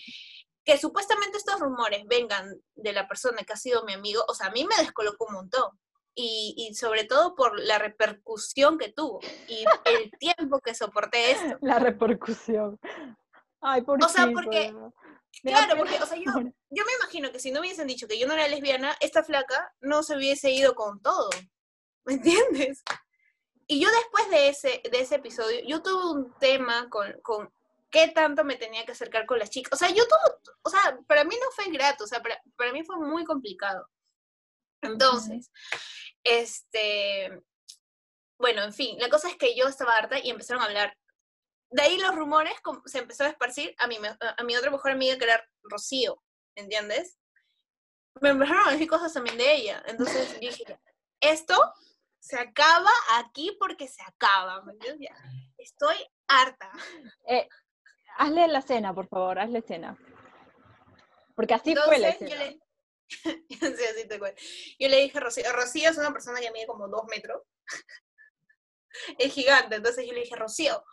[0.64, 4.48] que supuestamente estos rumores vengan de la persona que ha sido mi amigo, o sea,
[4.48, 5.70] a mí me descolocó un montón.
[6.18, 11.58] Y, y, sobre todo por la repercusión que tuvo y el tiempo que soporté esto.
[11.60, 12.80] La repercusión.
[13.60, 14.74] Ay, por O sea, porque,
[15.42, 16.24] claro, porque, o sea, yo,
[16.70, 19.74] yo me imagino que si no hubiesen dicho que yo no era lesbiana, esta flaca
[19.80, 21.30] no se hubiese ido con todo.
[22.06, 22.82] ¿me entiendes?
[23.66, 27.52] Y yo después de ese, de ese episodio, yo tuve un tema con, con
[27.90, 29.72] qué tanto me tenía que acercar con las chicas.
[29.72, 32.72] O sea, yo tuve, o sea, para mí no fue grato, o sea, para, para
[32.72, 33.88] mí fue muy complicado.
[34.82, 35.50] Entonces,
[36.22, 37.42] este,
[38.38, 40.96] bueno, en fin, la cosa es que yo estaba harta y empezaron a hablar.
[41.70, 42.54] De ahí los rumores
[42.86, 46.22] se empezó a esparcir a mi, a mi otra mejor amiga que era Rocío,
[46.54, 47.18] ¿entiendes?
[48.20, 49.82] Me empezaron a decir cosas también de ella.
[49.86, 50.78] Entonces dije,
[51.20, 51.54] esto
[52.18, 54.74] se acaba aquí porque se acaba, ¿me?
[55.58, 56.70] Estoy harta.
[57.28, 57.48] Eh,
[58.16, 59.98] hazle la cena, por favor, hazle cena.
[61.34, 62.30] Porque así fue la escena.
[62.30, 62.60] Yo le...
[63.76, 64.42] sí, así te cuento.
[64.78, 67.42] Yo le dije a Rocío, Rocío es una persona que mide como dos metros.
[69.18, 70.84] es gigante, entonces yo le dije, Rocío,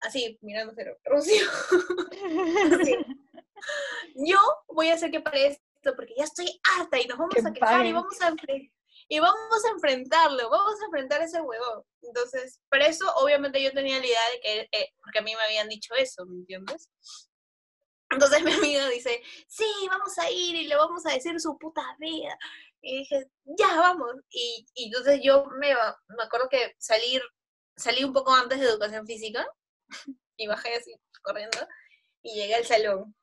[0.00, 1.46] así, mirando cero, Rocío,
[4.14, 7.52] yo voy a hacer que pare esto porque ya estoy harta y nos vamos a
[7.52, 8.34] quejar y vamos a
[9.08, 11.84] y vamos a enfrentarlo, vamos a enfrentar a ese huevón.
[12.02, 15.42] Entonces, por eso obviamente yo tenía la idea de que, eh, porque a mí me
[15.42, 16.90] habían dicho eso, ¿me entiendes?
[18.10, 21.82] Entonces mi amiga dice, sí, vamos a ir y le vamos a decir su puta
[21.98, 22.36] vida.
[22.80, 24.14] Y dije, ya, vamos.
[24.30, 25.74] Y, y entonces yo me,
[26.08, 27.22] me acuerdo que salir,
[27.76, 29.46] salí un poco antes de educación física
[30.36, 31.58] y bajé así corriendo
[32.22, 33.14] y llegué al salón.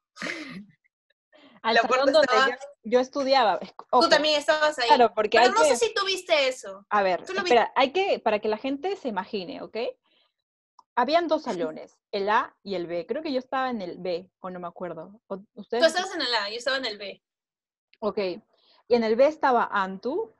[1.61, 3.59] Al salón donde yo, estudiaba.
[3.89, 4.87] Tú también estabas ahí.
[4.87, 6.85] Claro, porque Pero no sé si tú viste eso.
[6.89, 9.77] A ver, espera, hay que, para que la gente se imagine, ¿ok?
[10.95, 13.05] Habían dos salones, el A y el B.
[13.07, 15.21] Creo que yo estaba en el B, o no me acuerdo.
[15.55, 15.81] ¿Ustedes?
[15.81, 17.23] Tú estabas en el A, yo estaba en el B.
[17.99, 18.17] Ok.
[18.89, 20.33] Y en el B estaba Antu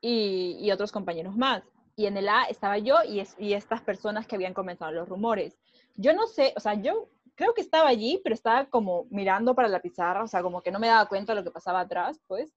[0.00, 1.64] y, y otros compañeros más.
[1.96, 5.58] Y en el A estaba yo y, y estas personas que habían comenzado los rumores.
[5.94, 9.68] Yo no sé, o sea, yo creo que estaba allí, pero estaba como mirando para
[9.68, 12.20] la pizarra, o sea, como que no me daba cuenta de lo que pasaba atrás,
[12.26, 12.52] pues.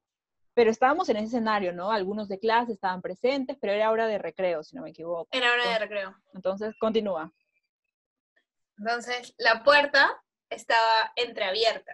[0.54, 1.92] Pero estábamos en ese escenario, ¿no?
[1.92, 5.28] Algunos de clase estaban presentes, pero era hora de recreo, si no me equivoco.
[5.32, 6.16] Era hora de recreo.
[6.34, 7.34] Entonces, continúa.
[8.78, 11.94] Entonces, la puerta estaba entreabierta.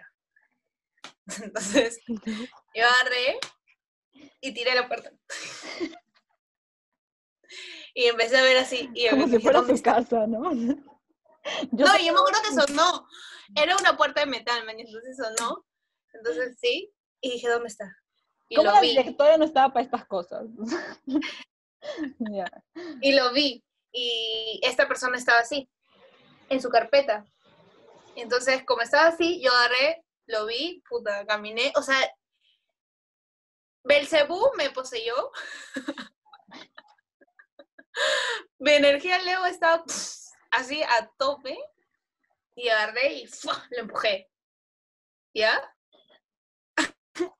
[1.42, 3.38] Entonces, yo agarré
[4.40, 5.10] y tiré la puerta.
[7.94, 8.90] y empecé a ver así.
[8.94, 10.52] Y Como si fuera su casa, ¿no?
[11.72, 13.08] Yo no, yo me acuerdo que sonó.
[13.56, 15.64] Era una puerta de metal, man, entonces sonó.
[16.12, 17.96] Entonces sí, y dije, ¿dónde está?
[18.48, 20.44] Y ¿Cómo la directora no estaba para estas cosas?
[23.00, 23.64] Y lo vi.
[23.90, 25.68] Y esta persona estaba así,
[26.48, 27.26] en su carpeta.
[28.14, 31.72] Entonces, como estaba así, yo agarré, lo vi, puta, caminé.
[31.76, 31.96] O sea,
[33.84, 35.32] Belcebú me poseyó.
[38.58, 39.84] Mi energía Leo estaba
[40.50, 41.58] así a tope
[42.54, 43.28] y agarré y
[43.70, 44.30] lo empujé.
[45.34, 45.74] ¿Ya?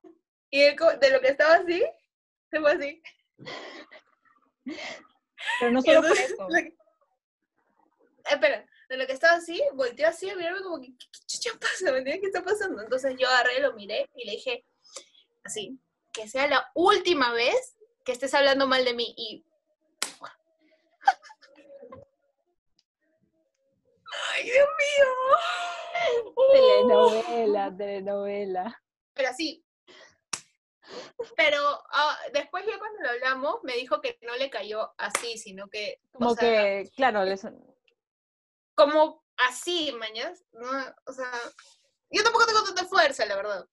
[0.51, 1.83] y de lo que estaba así,
[2.51, 3.01] se fue así.
[5.59, 6.47] Pero no solo por eso.
[8.29, 10.93] espera, de lo que estaba así, volteó así a mirarme como que,
[11.41, 11.91] ¿qué, pasa?
[11.91, 12.81] ¿Me ¿Qué está pasando?
[12.81, 14.65] Entonces yo agarré, lo miré y le dije,
[15.43, 15.79] así,
[16.11, 19.13] que sea la última vez que estés hablando mal de mí.
[19.17, 19.45] Y
[24.33, 25.07] ¡Ay, Dios mío!
[26.51, 28.81] Telenovela, telenovela.
[29.13, 29.63] Pero sí.
[31.37, 31.59] Pero
[31.91, 35.99] ah, después ya cuando lo hablamos, me dijo que no le cayó así, sino que...
[36.11, 37.23] Como que, claro,
[38.75, 40.43] Como así, mañas.
[40.51, 40.67] ¿no?
[41.05, 41.31] O sea,
[42.13, 43.67] yo tampoco tengo tanta fuerza, la verdad.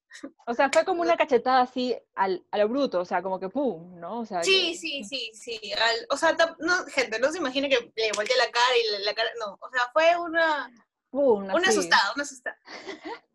[0.47, 3.51] O sea, fue como una cachetada así al, a lo bruto, o sea, como que
[3.51, 4.21] pum, ¿no?
[4.21, 5.61] O sea, sí, sí, sí, sí.
[6.09, 9.31] o sea, no, gente, no se imagine que le volteé la cara y la, cara,
[9.39, 9.59] no.
[9.61, 10.73] O sea, fue una...
[11.11, 12.59] Pum, una asustada, una asustada.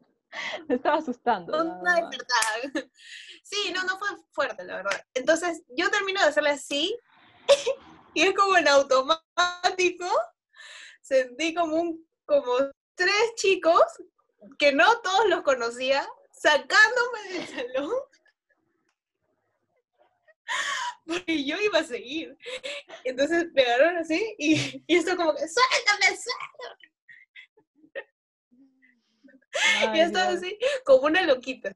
[0.67, 1.61] Me estaba asustando.
[1.61, 2.89] Una despertada.
[3.47, 5.05] Sí, no, no fue fuerte, la verdad.
[5.13, 6.97] Entonces, yo termino de hacerle así
[8.15, 10.09] y es como en automático.
[10.99, 12.55] Sentí como un, como
[12.95, 13.83] tres chicos
[14.57, 17.91] que no todos los conocía, sacándome del salón.
[21.05, 22.37] Porque yo iba a seguir.
[23.03, 26.89] Entonces me agarraron así y, y esto como que, suéltame, suéltame.
[29.97, 31.71] y estaba así, como una loquita.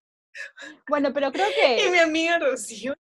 [0.88, 1.86] Bueno, pero creo que...
[1.86, 2.96] Y mi amiga Rocío.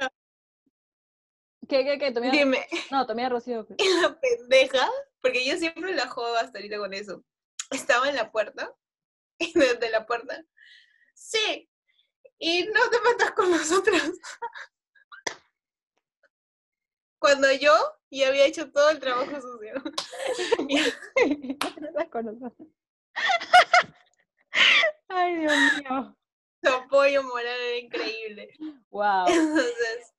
[1.67, 2.11] ¿Qué, qué, qué?
[2.11, 2.31] ¿Tomía...
[2.31, 2.67] Dime.
[2.91, 3.67] No, tomía Rocío.
[3.77, 4.89] Y la pendeja,
[5.21, 7.23] porque yo siempre la jodo hasta ahorita con eso.
[7.71, 8.73] Estaba en la puerta
[9.53, 10.43] desde la puerta,
[11.13, 11.69] sí,
[12.37, 14.01] y no te metas con nosotros.
[17.19, 17.71] Cuando yo
[18.11, 19.73] ya había hecho todo el trabajo sucio.
[25.07, 26.15] Ay, Dios mío.
[26.63, 28.53] Su apoyo moral era increíble.
[28.89, 29.25] Wow.
[29.27, 30.13] Entonces,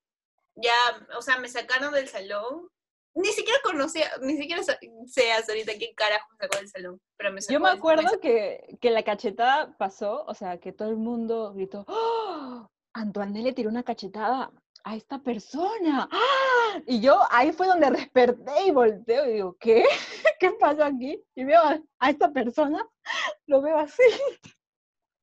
[0.57, 0.73] ya,
[1.17, 2.69] o sea, me sacaron del salón
[3.17, 7.01] ni siquiera conocía, ni siquiera sé hasta ahorita qué carajo sacó del salón.
[7.17, 10.97] Pero me Yo me acuerdo que, que, la cachetada pasó, o sea, que todo el
[10.97, 12.69] mundo gritó, ¡Oh!
[12.93, 14.53] Antoine le tiró una cachetada
[14.85, 16.09] a esta persona.
[16.13, 16.81] ¡Ah!
[16.87, 19.85] Y yo ahí fue donde desperté y volteo y digo, ¿qué?
[20.39, 21.23] ¿Qué pasó aquí?
[21.35, 22.87] Y veo a, a esta persona,
[23.47, 24.03] lo veo así,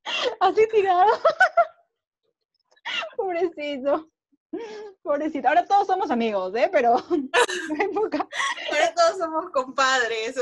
[0.39, 1.13] así tirado.
[3.17, 4.12] Pobrecito.
[5.04, 5.48] Pobrecito.
[5.48, 6.70] Ahora todos somos amigos, ¿eh?
[6.72, 10.36] Pero Ahora todos somos compadres.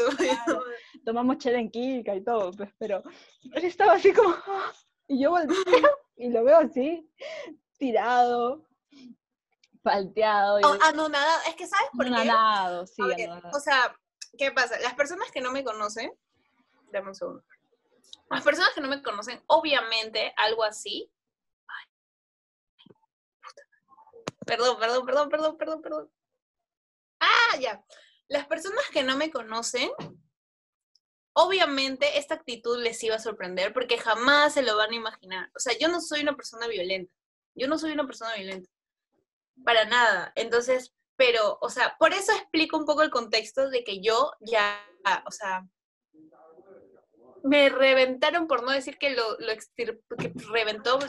[1.05, 3.01] Tomamos chela en Kika y todo, pues, pero
[3.53, 4.35] él estaba así como...
[5.07, 7.05] Y yo volteo y lo veo así,
[7.77, 8.65] tirado,
[9.81, 10.61] palteado.
[10.61, 10.63] Y...
[10.63, 11.41] Oh, anonadado.
[11.49, 12.13] Es que, ¿sabes por qué?
[12.13, 13.01] Anonadado, sí,
[13.53, 13.93] O sea,
[14.37, 14.79] ¿qué pasa?
[14.79, 16.13] Las personas que no me conocen...
[16.93, 17.43] Dame un segundo.
[18.29, 21.11] Las personas que no me conocen, obviamente, algo así
[24.45, 26.11] Perdón, perdón, perdón, perdón, perdón, perdón.
[27.19, 27.83] Ah, ya.
[28.27, 29.91] Las personas que no me conocen,
[31.33, 35.51] obviamente esta actitud les iba a sorprender porque jamás se lo van a imaginar.
[35.55, 37.13] O sea, yo no soy una persona violenta.
[37.55, 38.69] Yo no soy una persona violenta.
[39.63, 40.31] Para nada.
[40.35, 44.83] Entonces, pero, o sea, por eso explico un poco el contexto de que yo ya,
[45.27, 45.67] o sea,
[47.43, 49.53] me reventaron, por no decir que lo, lo
[50.17, 50.99] que reventó.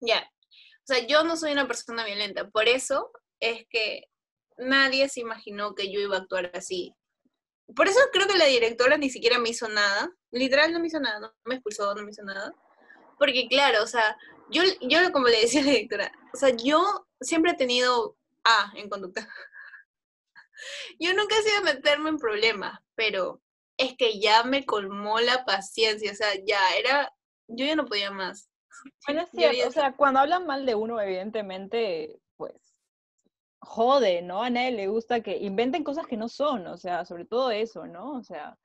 [0.00, 0.30] Ya.
[0.50, 2.48] O sea, yo no soy una persona violenta.
[2.48, 4.04] Por eso es que
[4.56, 6.94] nadie se imaginó que yo iba a actuar así.
[7.74, 10.10] Por eso creo que la directora ni siquiera me hizo nada.
[10.30, 12.52] Literal no me hizo nada, no me expulsó, no me hizo nada.
[13.18, 14.16] Porque claro, o sea,
[14.50, 18.72] yo, yo como le decía a la directora, o sea, yo siempre he tenido A
[18.74, 19.28] en conducta.
[20.98, 23.40] Yo nunca he sido meterme en problemas, pero
[23.78, 27.10] es que ya me colmó la paciencia, o sea, ya era,
[27.48, 28.49] yo ya no podía más.
[29.06, 32.54] Bueno, es cierto, o sea, cuando hablan mal de uno, evidentemente, pues,
[33.60, 34.42] jode, ¿no?
[34.42, 37.86] A nadie le gusta que inventen cosas que no son, o sea, sobre todo eso,
[37.86, 38.12] ¿no?
[38.12, 38.58] O sea,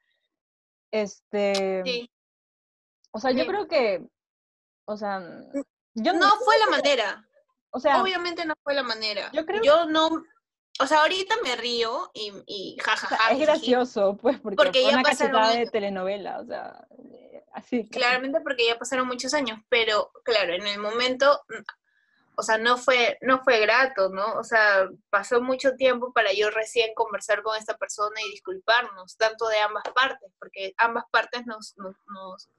[0.91, 1.83] este...
[1.85, 2.11] Sí.
[3.11, 4.05] O sea, yo creo que,
[4.85, 5.21] o sea,
[5.93, 7.25] yo no, fue la manera.
[7.71, 9.31] O sea, obviamente no fue la manera.
[9.31, 10.09] Yo creo yo no
[10.79, 13.17] o sea, ahorita me río y, y jajaja.
[13.31, 16.87] es gracioso, pues, porque, porque ya una pasaron de telenovela, o sea,
[17.55, 17.87] así.
[17.89, 21.41] Claramente porque ya pasaron muchos años, pero claro, en el momento,
[22.35, 24.33] o sea, no fue, no fue grato, ¿no?
[24.33, 29.47] O sea, pasó mucho tiempo para yo recién conversar con esta persona y disculparnos, tanto
[29.47, 32.49] de ambas partes, porque ambas partes nos, nos, nos,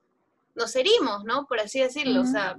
[0.54, 1.46] nos herimos, ¿no?
[1.46, 2.56] Por así decirlo, o sea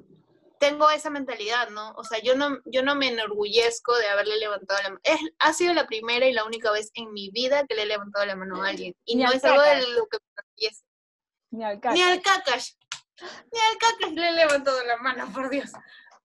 [0.59, 1.91] tengo esa mentalidad, ¿no?
[1.93, 5.01] O sea, yo no, yo no me enorgullezco de haberle levantado la mano.
[5.03, 7.85] Es, ha sido la primera y la única vez en mi vida que le he
[7.85, 8.95] levantado la mano a alguien.
[9.05, 10.69] Y no es algo de lo que me
[11.51, 11.93] Ni al cacas.
[11.93, 12.77] Ni al cacas.
[13.21, 15.71] Ni al cacas le he levantado la mano, por Dios.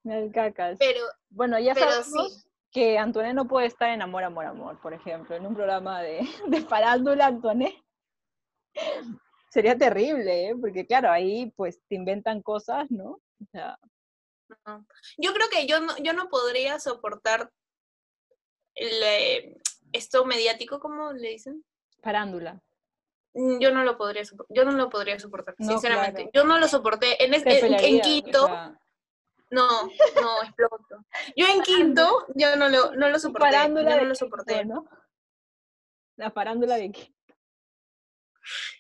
[0.03, 0.77] Ni al cacas.
[0.79, 1.01] Pero,
[1.31, 5.47] bueno, ya sabemos que Antoine no puede estar en Amor, Amor, Amor, por ejemplo, en
[5.47, 7.83] un programa de, de farándula, Antoine.
[9.51, 10.57] Sería terrible, ¿eh?
[10.59, 13.11] Porque claro, ahí pues te inventan cosas, ¿no?
[13.11, 13.79] O sea,
[15.19, 17.51] yo creo que yo no, yo no podría soportar
[18.75, 19.61] el,
[19.93, 21.65] esto mediático, ¿cómo le dicen?
[22.01, 22.63] Parándula.
[23.35, 26.31] Mm, yo no lo podría soportar, yo no lo podría soportar, sinceramente.
[26.35, 27.25] Yo no lo soporté.
[27.25, 28.49] En, en, quinto,
[29.51, 29.69] no,
[30.21, 31.05] no, exploto.
[31.37, 33.51] Yo en quinto, yo no lo, no lo soporté.
[33.51, 34.65] Parándula yo no lo soporté.
[34.65, 34.89] ¿no?
[36.17, 37.15] La parándula de qué?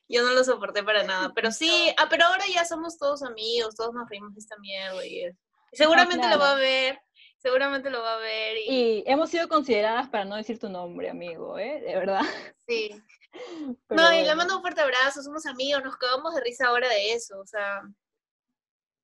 [0.08, 1.32] Yo no lo soporté para nada.
[1.34, 5.04] Pero sí, ah, pero ahora ya somos todos amigos, todos nos reímos de esta mierda
[5.06, 5.38] y eso.
[5.72, 7.00] Seguramente lo va a ver,
[7.38, 8.56] seguramente lo va a ver.
[8.66, 9.04] Y...
[9.06, 11.80] hemos sido consideradas para no decir tu nombre, amigo, ¿eh?
[11.80, 12.20] De verdad.
[12.66, 13.02] Sí.
[13.90, 17.12] no, y le mando un fuerte abrazo, somos amigos, nos cagamos de risa ahora de
[17.12, 17.82] eso, o sea.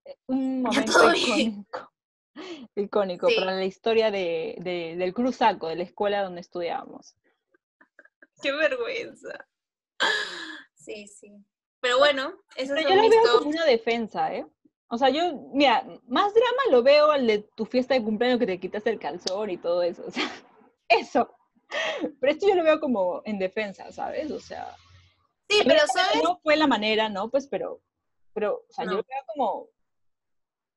[0.05, 1.93] Eh, un momento icónico.
[2.77, 7.17] Icónico para la historia de, de, del Cruzaco, de la escuela donde estudiábamos.
[8.41, 9.49] Qué vergüenza.
[10.75, 11.33] Sí, sí.
[11.81, 14.47] Pero bueno, eso es yo lo veo como una defensa, ¿eh?
[14.89, 18.47] O sea, yo, mira, más drama lo veo al de tu fiesta de cumpleaños que
[18.47, 20.03] te quitas el calzón y todo eso.
[20.07, 20.25] O sea,
[20.89, 21.35] eso.
[22.21, 24.31] Pero esto yo lo veo como en defensa, ¿sabes?
[24.31, 24.75] O sea.
[25.51, 26.23] Sí, pero ¿sabes?
[26.23, 27.31] No fue la manera, ¿no?
[27.31, 27.81] Pues, pero,
[28.35, 29.69] pero, o sea, yo lo veo como,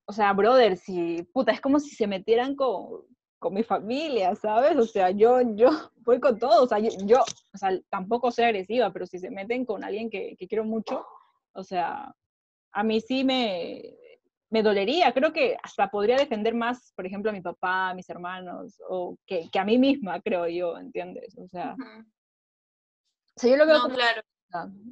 [0.06, 3.06] o sea, brother, si, puta, es como si se metieran con,
[3.38, 4.78] con mi familia, ¿sabes?
[4.78, 5.70] O sea, yo, yo
[6.06, 7.20] voy con todo, o sea, yo,
[7.54, 11.06] o sea, tampoco soy agresiva, pero si se meten con alguien que, que quiero mucho,
[11.54, 12.16] o sea,
[12.72, 13.98] a mí sí me,
[14.52, 15.14] me dolería.
[15.14, 19.18] Creo que hasta podría defender más, por ejemplo, a mi papá, a mis hermanos, o
[19.26, 21.36] que, que a mí misma, creo yo, ¿entiendes?
[21.38, 24.22] O sea, o sea yo lo veo no, claro.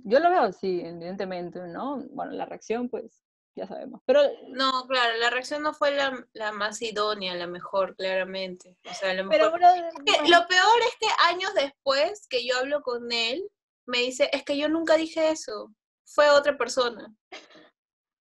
[0.05, 1.97] Yo lo veo así, evidentemente, ¿no?
[2.11, 3.21] Bueno, la reacción, pues,
[3.57, 4.01] ya sabemos.
[4.05, 4.21] Pero...
[4.47, 8.77] No, claro, la reacción no fue la, la más idónea, la mejor, claramente.
[8.89, 13.43] O sea, lo, Pero, lo peor es que años después que yo hablo con él,
[13.85, 15.73] me dice, es que yo nunca dije eso,
[16.05, 17.13] fue otra persona.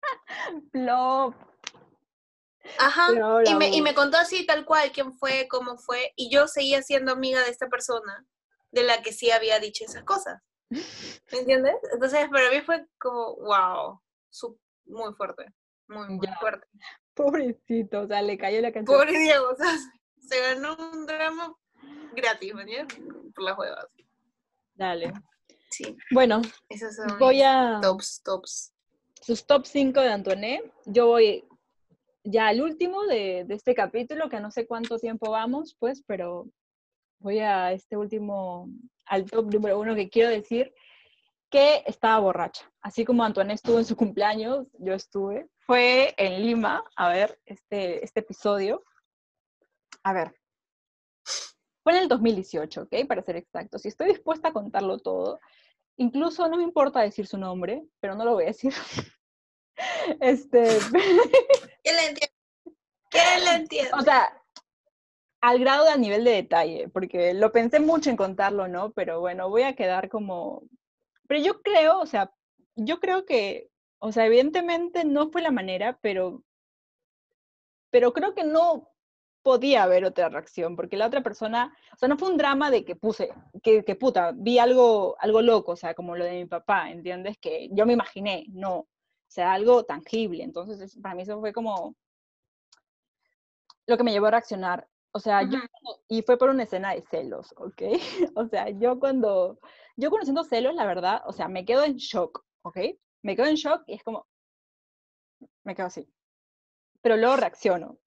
[0.71, 1.35] Flop.
[2.79, 3.07] Ajá,
[3.45, 6.81] y me, y me, contó así tal cual quién fue, cómo fue, y yo seguía
[6.81, 8.25] siendo amiga de esta persona
[8.71, 10.41] de la que sí había dicho esas cosas.
[11.31, 11.75] ¿Me entiendes?
[11.93, 14.01] Entonces, para mí fue como, wow,
[14.85, 15.45] muy fuerte,
[15.87, 16.67] muy, muy fuerte.
[17.13, 18.99] Pobrecito, o sea, le cayó la canción.
[18.99, 19.71] Pobre Diego, o sea,
[20.27, 21.55] se ganó un drama
[22.13, 22.97] gratis, ¿me entiendes?
[23.33, 23.87] Por las huevas.
[24.75, 25.13] Dale.
[25.71, 25.97] Sí.
[26.11, 26.41] Bueno,
[27.19, 27.79] voy a...
[27.81, 28.73] Tops, tops
[29.21, 30.61] sus top 5 de Antoine.
[30.85, 31.43] Yo voy
[32.23, 36.47] ya al último de, este capítulo, que no sé cuánto tiempo vamos, pues, pero
[37.19, 38.69] voy a este último,
[39.05, 40.73] al top número uno que quiero decir,
[41.49, 42.69] que estaba borracha.
[42.81, 45.47] Así como Antoine estuvo en su cumpleaños, yo estuve.
[45.59, 48.83] Fue en Lima, a ver, este, este episodio.
[50.03, 50.35] A ver.
[51.83, 53.07] Fue en el 2018, ¿ok?
[53.07, 53.85] Para ser exactos.
[53.85, 55.39] Y estoy dispuesta a contarlo todo.
[55.97, 58.73] Incluso no me importa decir su nombre, pero no lo voy a decir.
[60.21, 60.63] este.
[61.83, 62.35] ¿Qué le entiendo?
[63.09, 63.97] ¿Qué le entiendo?
[63.97, 64.29] O sea,
[65.41, 68.91] al grado de a nivel de detalle, porque lo pensé mucho en contarlo, ¿no?
[68.91, 70.63] Pero bueno, voy a quedar como...
[71.27, 72.31] Pero yo creo, o sea,
[72.75, 73.69] yo creo que,
[73.99, 76.43] o sea, evidentemente no fue la manera, pero,
[77.91, 78.89] pero creo que no
[79.43, 82.83] podía haber otra reacción, porque la otra persona, o sea, no fue un drama de
[82.83, 83.29] que puse,
[83.63, 87.37] que, que puta, vi algo, algo loco, o sea, como lo de mi papá, ¿entiendes?
[87.39, 88.87] Que yo me imaginé, no,
[89.27, 90.43] o sea, algo tangible.
[90.43, 91.95] Entonces, para mí eso fue como
[93.85, 94.87] lo que me llevó a reaccionar.
[95.11, 95.59] O sea, yo,
[96.07, 97.81] y fue por una escena de celos, ¿ok?
[98.35, 99.59] O sea, yo cuando,
[99.95, 102.77] yo conociendo celos, la verdad, o sea, me quedo en shock, ¿ok?
[103.23, 104.27] Me quedo en shock y es como,
[105.63, 106.07] me quedo así.
[107.01, 107.97] Pero luego reacciono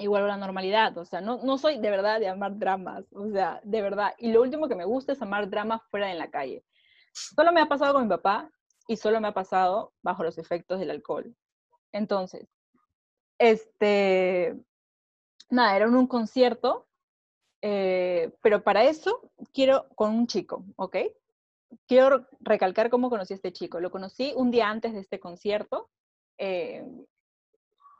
[0.00, 3.04] y vuelvo a la normalidad, o sea, no, no soy de verdad de amar dramas,
[3.12, 4.14] o sea, de verdad.
[4.18, 6.64] Y lo último que me gusta es amar dramas fuera de la calle.
[7.12, 8.50] Solo me ha pasado con mi papá
[8.88, 11.34] y solo me ha pasado bajo los efectos del alcohol.
[11.92, 12.48] Entonces,
[13.38, 14.56] este,
[15.50, 16.86] nada, era en un concierto,
[17.62, 20.96] eh, pero para eso quiero con un chico, ¿ok?
[21.86, 23.80] Quiero recalcar cómo conocí a este chico.
[23.80, 25.90] Lo conocí un día antes de este concierto,
[26.38, 26.86] eh,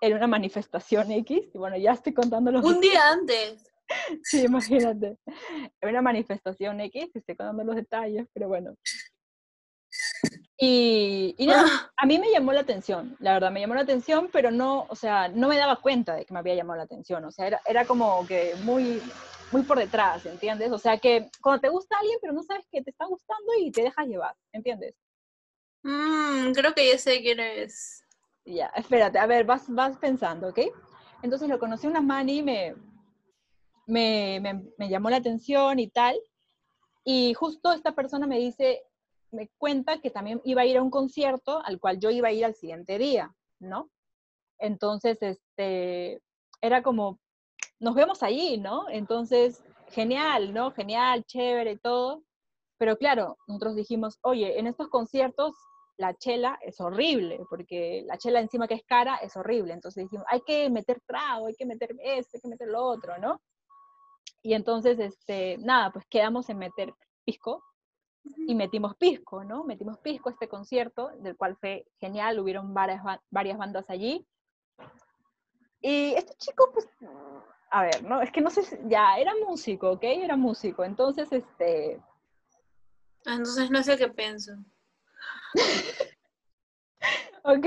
[0.01, 2.65] en una manifestación X, y bueno, ya estoy contando los...
[2.65, 3.67] Un día antes.
[4.23, 5.17] Sí, imagínate.
[5.81, 8.77] En una manifestación X, estoy contando los detalles, pero bueno.
[10.57, 14.29] Y, y nada, a mí me llamó la atención, la verdad, me llamó la atención,
[14.33, 17.25] pero no, o sea, no me daba cuenta de que me había llamado la atención,
[17.25, 19.03] o sea, era, era como que muy,
[19.51, 20.71] muy por detrás, ¿entiendes?
[20.71, 23.73] O sea, que cuando te gusta alguien, pero no sabes que te está gustando y
[23.73, 24.95] te dejas llevar, ¿entiendes?
[25.83, 28.05] Mm, creo que ya sé quién es.
[28.45, 30.61] Ya, espérate, a ver, vas, vas pensando, ¿ok?
[31.23, 32.75] Entonces lo conocí una mani, me,
[33.87, 36.19] me, me, me llamó la atención y tal,
[37.05, 38.83] y justo esta persona me dice,
[39.31, 42.33] me cuenta que también iba a ir a un concierto al cual yo iba a
[42.33, 43.91] ir al siguiente día, ¿no?
[44.59, 46.23] Entonces, este,
[46.61, 47.19] era como,
[47.79, 48.89] nos vemos allí, ¿no?
[48.91, 50.73] Entonces, genial, ¿no?
[50.73, 52.23] Genial, chévere, todo.
[52.79, 55.55] Pero claro, nosotros dijimos, oye, en estos conciertos
[56.01, 59.75] la chela es horrible, porque la chela encima que es cara es horrible.
[59.75, 63.19] Entonces dijimos, hay que meter trago, hay que meter esto, hay que meter lo otro,
[63.19, 63.41] ¿no?
[64.43, 66.95] Y entonces, este, nada, pues quedamos en meter
[67.25, 67.63] pisco,
[68.47, 69.65] y metimos pisco, ¿no?
[69.65, 74.27] Metimos pisco a este concierto, del cual fue genial, hubieron varias, varias bandas allí.
[75.81, 76.89] Y este chico, pues,
[77.71, 78.23] a ver, ¿no?
[78.23, 80.05] Es que no sé, ya, era músico, ¿ok?
[80.05, 82.01] Era músico, entonces, este...
[83.27, 84.53] Ah, entonces no sé qué pienso.
[87.45, 87.67] Ok,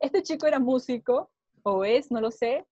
[0.00, 1.30] este chico era músico,
[1.62, 2.66] o es, no lo sé,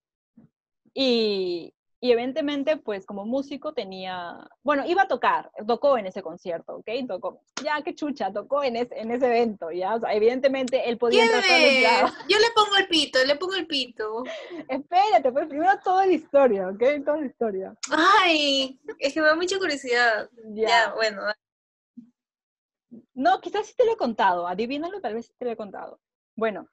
[0.94, 1.72] y,
[2.02, 6.88] y evidentemente, pues como músico tenía, bueno, iba a tocar, tocó en ese concierto, ¿ok?
[7.06, 10.96] Tocó, ya, qué chucha, tocó en ese, en ese evento, ya, o sea, evidentemente él
[10.96, 11.44] podía entrar
[12.26, 14.24] Yo le pongo el pito, le pongo el pito.
[14.68, 17.04] Espérate, pues primero toda la historia, ¿ok?
[17.04, 17.74] Toda la historia.
[17.90, 20.30] Ay, es que me da mucha curiosidad.
[20.54, 21.22] Ya, bueno.
[23.14, 26.00] No, quizás sí te lo he contado, adivínalo, tal vez sí te lo he contado.
[26.34, 26.66] Bueno,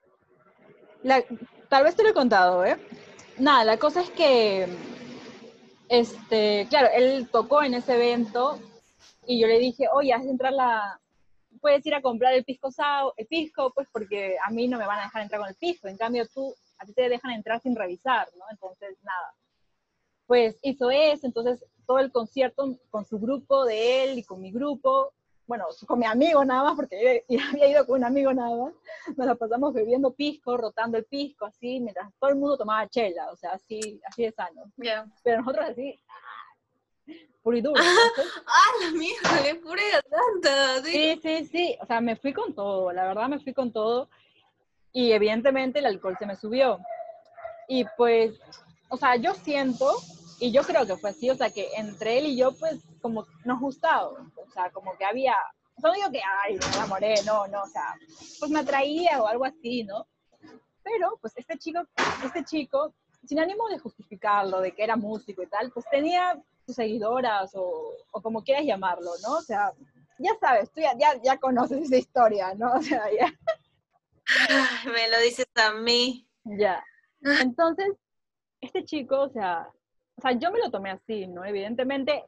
[1.68, 2.76] tal vez te lo he contado, ¿eh?
[3.38, 4.66] Nada, la cosa es que
[5.88, 8.58] este, claro, él tocó en ese evento
[9.26, 11.00] y yo le dije, oye, de entrar la,
[11.60, 14.86] puedes ir a comprar el pisco sao, el pisco, pues porque a mí no me
[14.86, 17.60] van a dejar entrar con el pisco, en cambio tú, a ti te dejan entrar
[17.60, 18.44] sin revisar, ¿no?
[18.50, 19.34] Entonces, nada.
[20.26, 24.52] Pues hizo eso, entonces todo el concierto con su grupo de él y con mi
[24.52, 25.12] grupo,
[25.48, 28.74] bueno, con mi amigo nada más, porque yo había ido con un amigo nada más,
[29.16, 33.30] nos la pasamos bebiendo pisco, rotando el pisco, así, mientras todo el mundo tomaba chela,
[33.32, 34.70] o sea, así, así de sano.
[35.24, 35.98] Pero nosotros así,
[37.42, 37.82] puro y duro.
[37.82, 39.42] ¡Ah, la mierda!
[39.42, 40.82] ¡Qué pura tanta!
[40.82, 41.18] ¿sí?
[41.22, 44.10] sí, sí, o sea, me fui con todo, la verdad me fui con todo,
[44.92, 46.78] y evidentemente el alcohol se me subió.
[47.68, 48.38] Y pues,
[48.90, 49.96] o sea, yo siento
[50.40, 53.26] y yo creo que fue así, o sea, que entre él y yo, pues, como
[53.44, 55.34] nos gustaba, o sea, como que había,
[55.82, 57.94] no digo que, ay, me enamoré, no, no, o sea,
[58.38, 60.06] pues me atraía o algo así, ¿no?
[60.82, 61.80] Pero, pues, este chico,
[62.24, 62.94] este chico,
[63.26, 67.92] sin ánimo de justificarlo, de que era músico y tal, pues tenía sus seguidoras o,
[68.12, 69.38] o como quieras llamarlo, ¿no?
[69.38, 69.72] O sea,
[70.18, 72.74] ya sabes, tú ya, ya, ya conoces esa historia, ¿no?
[72.74, 73.32] O sea, ya.
[74.92, 76.28] Me lo dices a mí.
[76.44, 76.84] Ya.
[77.22, 77.88] Entonces,
[78.60, 79.68] este chico, o sea,
[80.18, 81.44] o sea, yo me lo tomé así, ¿no?
[81.44, 82.24] Evidentemente,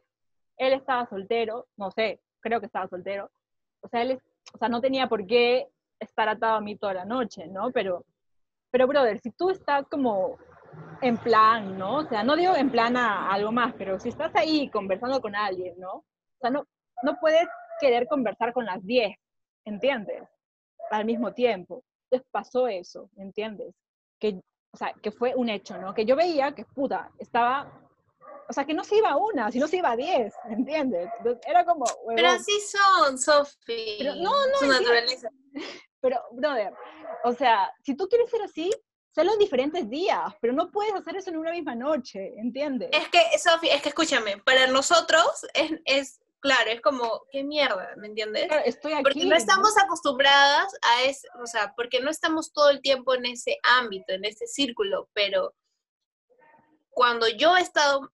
[0.57, 3.31] él estaba soltero, no sé, creo que estaba soltero.
[3.83, 4.21] O sea, él
[4.55, 5.69] o sea, no tenía por qué
[5.99, 7.71] estar atado a mí toda la noche, ¿no?
[7.73, 8.05] Pero,
[8.71, 10.39] pero, brother, si tú estás como
[11.03, 11.97] en plan, ¿no?
[11.97, 15.35] O sea, no digo en plan a algo más, pero si estás ahí conversando con
[15.35, 15.93] alguien, ¿no?
[15.95, 16.67] O sea, no,
[17.03, 17.49] no puedes
[17.81, 19.17] querer conversar con las 10,
[19.65, 20.23] ¿entiendes?
[20.91, 21.83] Al mismo tiempo.
[22.05, 23.75] Entonces pasó eso, ¿entiendes?
[24.19, 24.41] Que,
[24.73, 25.95] o sea, que fue un hecho, ¿no?
[25.95, 27.80] Que yo veía que, puta, estaba
[28.51, 31.09] o sea, que no se iba a una, sino se iba a diez, ¿entiendes?
[31.47, 31.85] era como...
[32.17, 33.99] Pero así son, Sofi.
[34.03, 34.59] No, no.
[34.59, 35.31] Su naturaleza.
[36.01, 36.73] Pero, brother,
[37.25, 38.71] o sea, si tú quieres ser así,
[39.13, 42.91] Solo en diferentes días, pero no puedes hacer eso en una misma noche, ¿entiendes?
[42.93, 47.93] Es que, Sofi, es que escúchame, para nosotros es, es, claro, es como, qué mierda,
[47.97, 48.47] ¿me entiendes?
[48.47, 49.03] Claro, estoy aquí.
[49.03, 53.27] Porque no estamos acostumbradas a eso, o sea, porque no estamos todo el tiempo en
[53.27, 55.57] ese ámbito, en ese círculo, pero
[56.91, 58.13] cuando yo he estado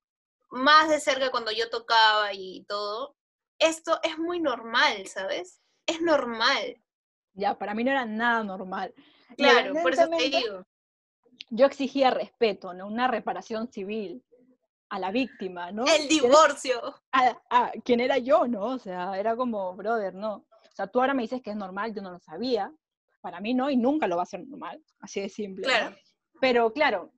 [0.50, 3.16] más de cerca, cuando yo tocaba y todo,
[3.58, 5.60] esto es muy normal, ¿sabes?
[5.86, 6.82] Es normal.
[7.34, 8.94] Ya, para mí no era nada normal.
[9.36, 10.66] Claro, por eso te digo
[11.50, 12.86] yo exigía respeto, ¿no?
[12.86, 14.24] Una reparación civil
[14.88, 15.84] a la víctima, ¿no?
[15.86, 16.80] El divorcio.
[17.12, 18.66] A, quién era yo, ¿no?
[18.66, 20.34] O sea, era como, brother, no.
[20.36, 22.72] O sea, tú ahora me dices que es normal, yo no lo sabía.
[23.20, 25.64] Para mí no, y nunca lo va a ser normal, así de simple.
[25.64, 25.96] Claro.
[26.40, 27.12] Pero claro,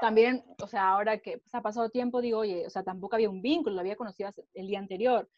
[0.00, 3.30] también, o sea, ahora que pues, ha pasado tiempo, digo, oye, o sea, tampoco había
[3.30, 5.28] un vínculo, lo había conocido el día anterior.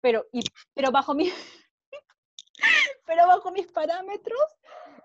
[0.00, 0.40] Pero, y,
[0.74, 1.30] pero bajo mi...
[3.06, 4.40] pero bajo mis parámetros,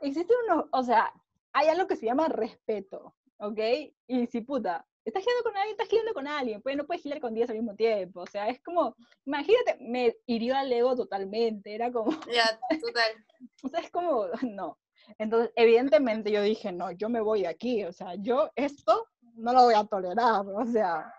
[0.01, 1.13] existen unos, o sea,
[1.53, 3.59] hay algo que se llama respeto, ¿ok?
[4.07, 7.19] Y si puta, estás girando con alguien, estás girando con alguien, pues no puedes girar
[7.19, 11.73] con 10 al mismo tiempo, o sea, es como, imagínate, me hirió al ego totalmente,
[11.73, 12.11] era como...
[12.31, 13.11] Ya, total.
[13.63, 14.77] o sea, es como, no.
[15.17, 19.63] Entonces, evidentemente yo dije, no, yo me voy aquí, o sea, yo esto no lo
[19.63, 21.13] voy a tolerar, o sea,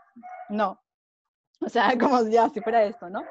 [0.48, 0.80] no.
[1.60, 3.22] O sea, como ya, si fuera esto, ¿no?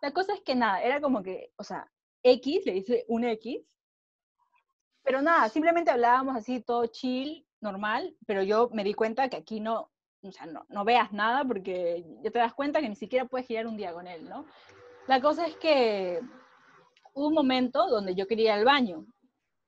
[0.00, 1.90] La cosa es que nada, era como que, o sea,
[2.22, 3.62] X, le dice un X,
[5.02, 9.60] pero nada, simplemente hablábamos así, todo chill, normal, pero yo me di cuenta que aquí
[9.60, 9.90] no,
[10.22, 13.46] o sea, no, no veas nada porque ya te das cuenta que ni siquiera puedes
[13.46, 14.46] girar un él, ¿no?
[15.06, 16.20] La cosa es que
[17.12, 19.06] hubo un momento donde yo quería ir al baño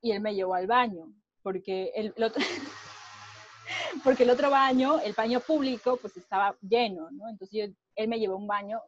[0.06, 2.42] y él me llevó al baño, porque el, otro,
[4.04, 7.28] porque el otro baño, el baño público, pues estaba lleno, ¿no?
[7.28, 8.80] Entonces él me llevó a un baño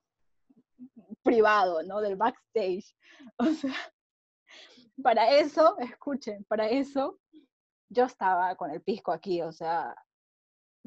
[1.24, 2.00] privado, ¿no?
[2.00, 2.94] Del backstage.
[3.38, 3.74] O sea,
[5.02, 7.18] para eso, escuchen, para eso
[7.88, 9.94] yo estaba con el pisco aquí, o sea,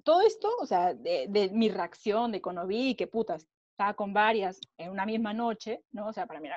[0.03, 4.61] todo esto, o sea, de, mi reacción de cuando vi que putas, estaba con varias
[4.77, 6.07] en una misma noche, ¿no?
[6.07, 6.47] O sea, para mí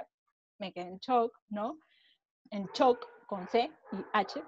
[0.59, 1.79] me quedé en shock, ¿no?
[2.51, 3.05] En shock
[3.35, 4.43] con C y H.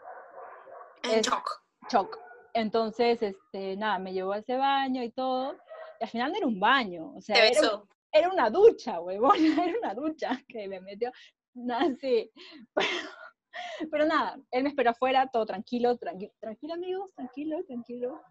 [1.02, 1.62] En shock.
[1.90, 2.18] Shock.
[2.54, 5.56] Entonces, este, nada, me llevó a ese baño y todo.
[6.00, 7.82] Y al final no era un baño, o sea, era,
[8.12, 9.36] era, una ducha, huevón,
[9.68, 11.10] era una ducha que me metió.
[11.54, 12.30] Nada, sí.
[13.90, 18.22] Pero, nada, él me esperó afuera, todo tranquilo, tranquilo, tranquilo amigos, tranquilo, tranquilo.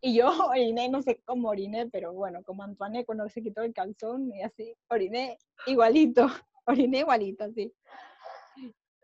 [0.00, 3.74] Y yo oriné, no sé cómo oriné, pero bueno, como Antoine cuando se quitó el
[3.74, 5.36] calzón y así, oriné
[5.66, 6.28] igualito,
[6.66, 7.74] oriné igualito, así.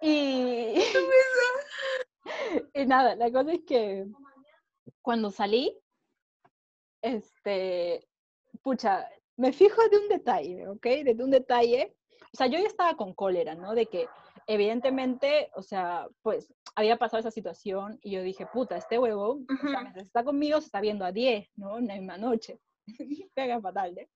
[0.01, 0.75] Y,
[2.75, 4.07] y nada, la cosa es que
[5.03, 5.79] cuando salí,
[7.03, 8.09] este,
[8.63, 10.87] pucha, me fijo de un detalle, ¿ok?
[11.05, 11.99] De un detalle
[12.33, 13.75] o sea, yo ya estaba con cólera, ¿no?
[13.75, 14.07] De que
[14.47, 19.41] evidentemente, o sea, pues había pasado esa situación y yo dije, puta, este huevo,
[19.97, 21.79] está conmigo, se está viendo a 10, ¿no?
[21.79, 22.59] En la misma noche.
[23.35, 24.09] Pega fatal, ¿eh?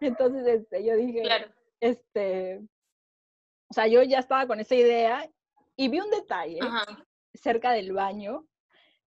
[0.00, 1.22] Entonces, este, yo dije,
[1.80, 2.62] este,
[3.72, 5.26] o sea, yo ya estaba con esa idea
[5.76, 6.60] y vi un detalle
[7.32, 8.46] cerca del baño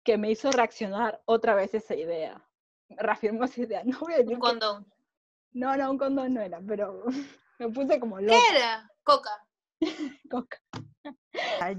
[0.02, 2.44] que me hizo reaccionar otra vez esa idea.
[2.88, 3.82] Reafirmó esa idea.
[3.86, 4.92] No voy a decir un condón.
[5.52, 7.04] No, no, un condón no era, pero
[7.60, 8.36] me puse como loca.
[8.36, 8.90] ¿Qué era?
[9.04, 9.46] Coca.
[10.28, 10.58] Coca.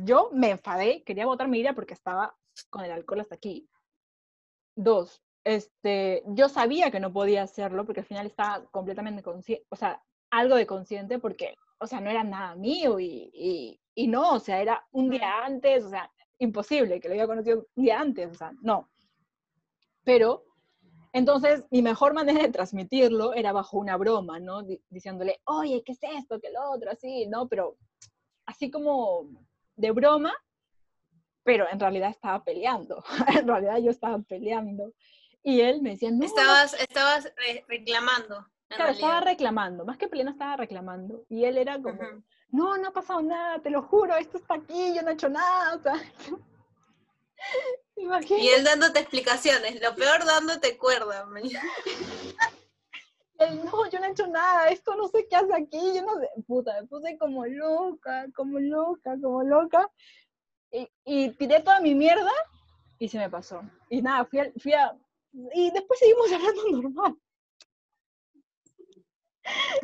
[0.06, 2.34] Yo me enfadé, quería botar mi ira porque estaba
[2.70, 3.70] con el alcohol hasta aquí.
[4.74, 9.76] Dos, este, yo sabía que no podía hacerlo porque al final estaba completamente consciente, o
[9.76, 10.02] sea,
[10.32, 14.40] algo de consciente porque, o sea, no era nada mío y, y, y no, o
[14.40, 18.30] sea, era un día antes, o sea, imposible que lo había conocido un día antes,
[18.30, 18.90] o sea, no.
[20.04, 20.46] Pero
[21.12, 24.62] entonces, mi mejor manera de transmitirlo era bajo una broma, ¿no?
[24.90, 26.40] diciéndole, oye, ¿qué es esto?
[26.40, 26.92] ¿Qué es lo otro?
[26.92, 27.48] Así, ¿no?
[27.48, 27.78] Pero
[28.46, 29.30] así como
[29.76, 30.34] de broma,
[31.44, 33.04] pero en realidad estaba peleando.
[33.40, 34.94] en realidad yo estaba peleando.
[35.42, 36.26] Y él me decía, no.
[36.26, 37.34] Estabas, estabas
[37.68, 38.46] reclamando.
[38.70, 39.86] Claro, estaba reclamando.
[39.86, 41.26] Más que peleando, estaba reclamando.
[41.30, 42.00] Y él era como,
[42.50, 45.30] no, no ha pasado nada, te lo juro, esto está aquí, yo no he hecho
[45.30, 45.76] nada.
[45.76, 45.94] O sea,
[47.96, 51.28] Y él dándote explicaciones, lo peor dándote cuerda.
[53.40, 56.20] él, no, yo no he hecho nada, esto no sé qué hace aquí, yo no
[56.20, 59.90] sé, puta, me puse como loca, como loca, como loca,
[60.72, 62.32] y, y tiré toda mi mierda
[63.00, 63.62] y se me pasó.
[63.90, 64.96] Y nada, fui a, fui a,
[65.54, 67.18] y después seguimos hablando normal.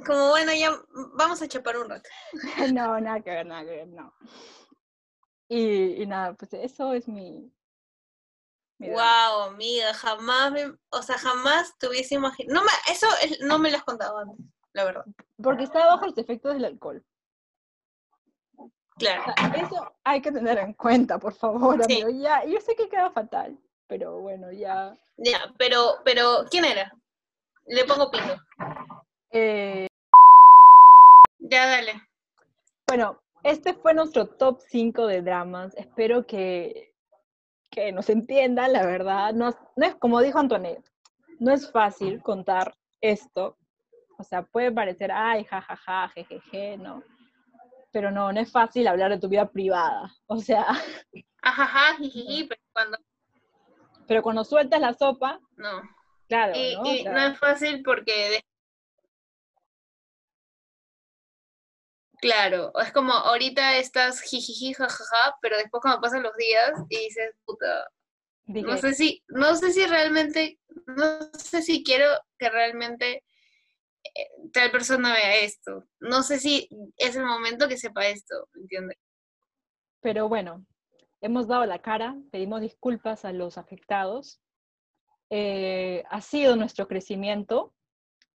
[0.05, 0.71] Como bueno, ya
[1.13, 2.09] vamos a chapar un rato.
[2.73, 4.13] No, nada que ver, nada que ver, no.
[5.47, 7.51] Y, y nada, pues eso es mi...
[8.79, 8.89] mi.
[8.89, 12.59] Wow, amiga, jamás me, o sea, jamás te hubiese imaginado.
[12.61, 15.05] No me, eso es- no me lo has contado antes, la verdad.
[15.41, 17.03] Porque estaba bajo los efectos del alcohol.
[18.97, 19.23] Claro.
[19.23, 22.01] O sea, eso hay que tener en cuenta, por favor, Sí.
[22.01, 22.21] amigo.
[22.21, 23.57] Ya, yo sé que queda fatal,
[23.87, 24.95] pero bueno, ya.
[25.17, 26.91] Ya, pero, pero, ¿quién era?
[27.67, 28.35] Le pongo pito.
[29.37, 29.87] Eh,
[31.39, 32.01] Ya, dale.
[32.87, 35.75] bueno, este fue nuestro top 5 de dramas.
[35.75, 36.93] Espero que,
[37.69, 39.33] que nos entiendan, la verdad.
[39.33, 40.89] No, es- no es como dijo Antoinette,
[41.39, 43.57] no es fácil contar esto.
[44.17, 47.03] O sea, puede parecer, ay, jajaja, jejeje, ¿no?
[47.91, 50.13] Pero no, no es fácil hablar de tu vida privada.
[50.27, 50.65] O sea,
[51.41, 52.97] Ajaja, jijiji, pero cuando
[54.07, 55.81] pero cuando sueltas la sopa, no.
[56.29, 56.85] claro, Y, ¿no?
[56.85, 58.39] Y no es fácil porque
[62.25, 67.35] Claro, es como ahorita estás jijiji, jajaja, pero después cuando pasan los días y dices,
[67.45, 67.87] puta,
[68.47, 72.07] no sé si, no sé si realmente, no sé si quiero
[72.39, 73.23] que realmente
[74.03, 75.85] eh, tal persona vea esto.
[75.99, 76.67] No sé si
[76.97, 78.97] es el momento que sepa esto, ¿me entiendes?
[80.01, 80.65] Pero bueno,
[81.21, 84.41] hemos dado la cara, pedimos disculpas a los afectados.
[85.29, 87.75] Eh, ha sido nuestro crecimiento,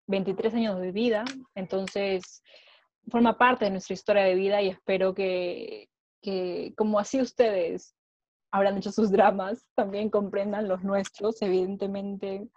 [0.06, 1.24] 23 años de vida,
[1.56, 2.44] entonces
[3.08, 5.88] forma parte de nuestra historia de vida y espero que,
[6.22, 7.94] que como así ustedes
[8.50, 12.48] habrán hecho sus dramas, también comprendan los nuestros, evidentemente.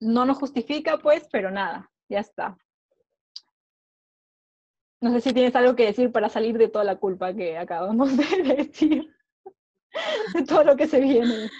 [0.00, 2.58] No nos justifica, pues, pero nada, ya está.
[5.00, 8.16] No sé si tienes algo que decir para salir de toda la culpa que acabamos
[8.16, 9.14] de decir,
[10.34, 11.50] de todo lo que se viene.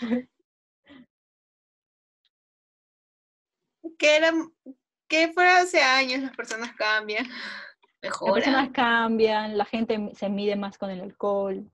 [3.99, 4.53] Que eran,
[5.11, 7.27] que fuera hace años las personas cambian,
[8.03, 8.73] Las personas mejoran.
[8.73, 11.71] cambian, la gente se mide más con el alcohol.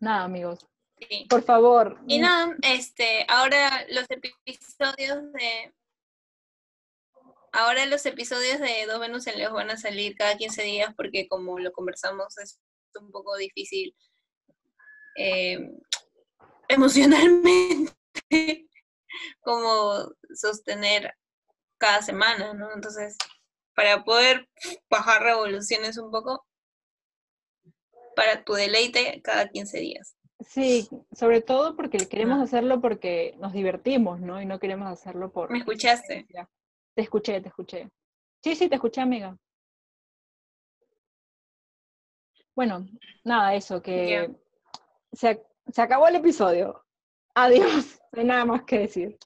[0.00, 0.66] Nada, amigos.
[0.98, 1.26] Sí.
[1.28, 2.00] Por favor.
[2.06, 5.74] Y mm, nada, este, ahora los episodios de
[7.52, 11.28] ahora los episodios de Dos Venus en Leo van a salir cada 15 días porque
[11.28, 12.60] como lo conversamos es
[13.00, 13.96] un poco difícil
[15.16, 15.70] eh,
[16.68, 18.68] emocionalmente
[19.40, 21.14] como sostener
[21.78, 22.72] cada semana, ¿no?
[22.74, 23.16] Entonces,
[23.74, 24.48] para poder
[24.90, 26.44] bajar revoluciones un poco,
[28.16, 30.16] para tu deleite cada 15 días.
[30.40, 32.42] Sí, sobre todo porque queremos Ah.
[32.42, 34.40] hacerlo porque nos divertimos, ¿no?
[34.40, 35.50] Y no queremos hacerlo por...
[35.50, 36.26] ¿Me escuchaste?
[36.94, 37.88] Te escuché, te escuché.
[38.42, 39.36] Sí, sí, te escuché, amiga.
[42.54, 42.86] Bueno,
[43.24, 44.34] nada, eso, que
[45.12, 46.84] se, se acabó el episodio.
[47.34, 49.16] Adiós, no hay nada más que decir.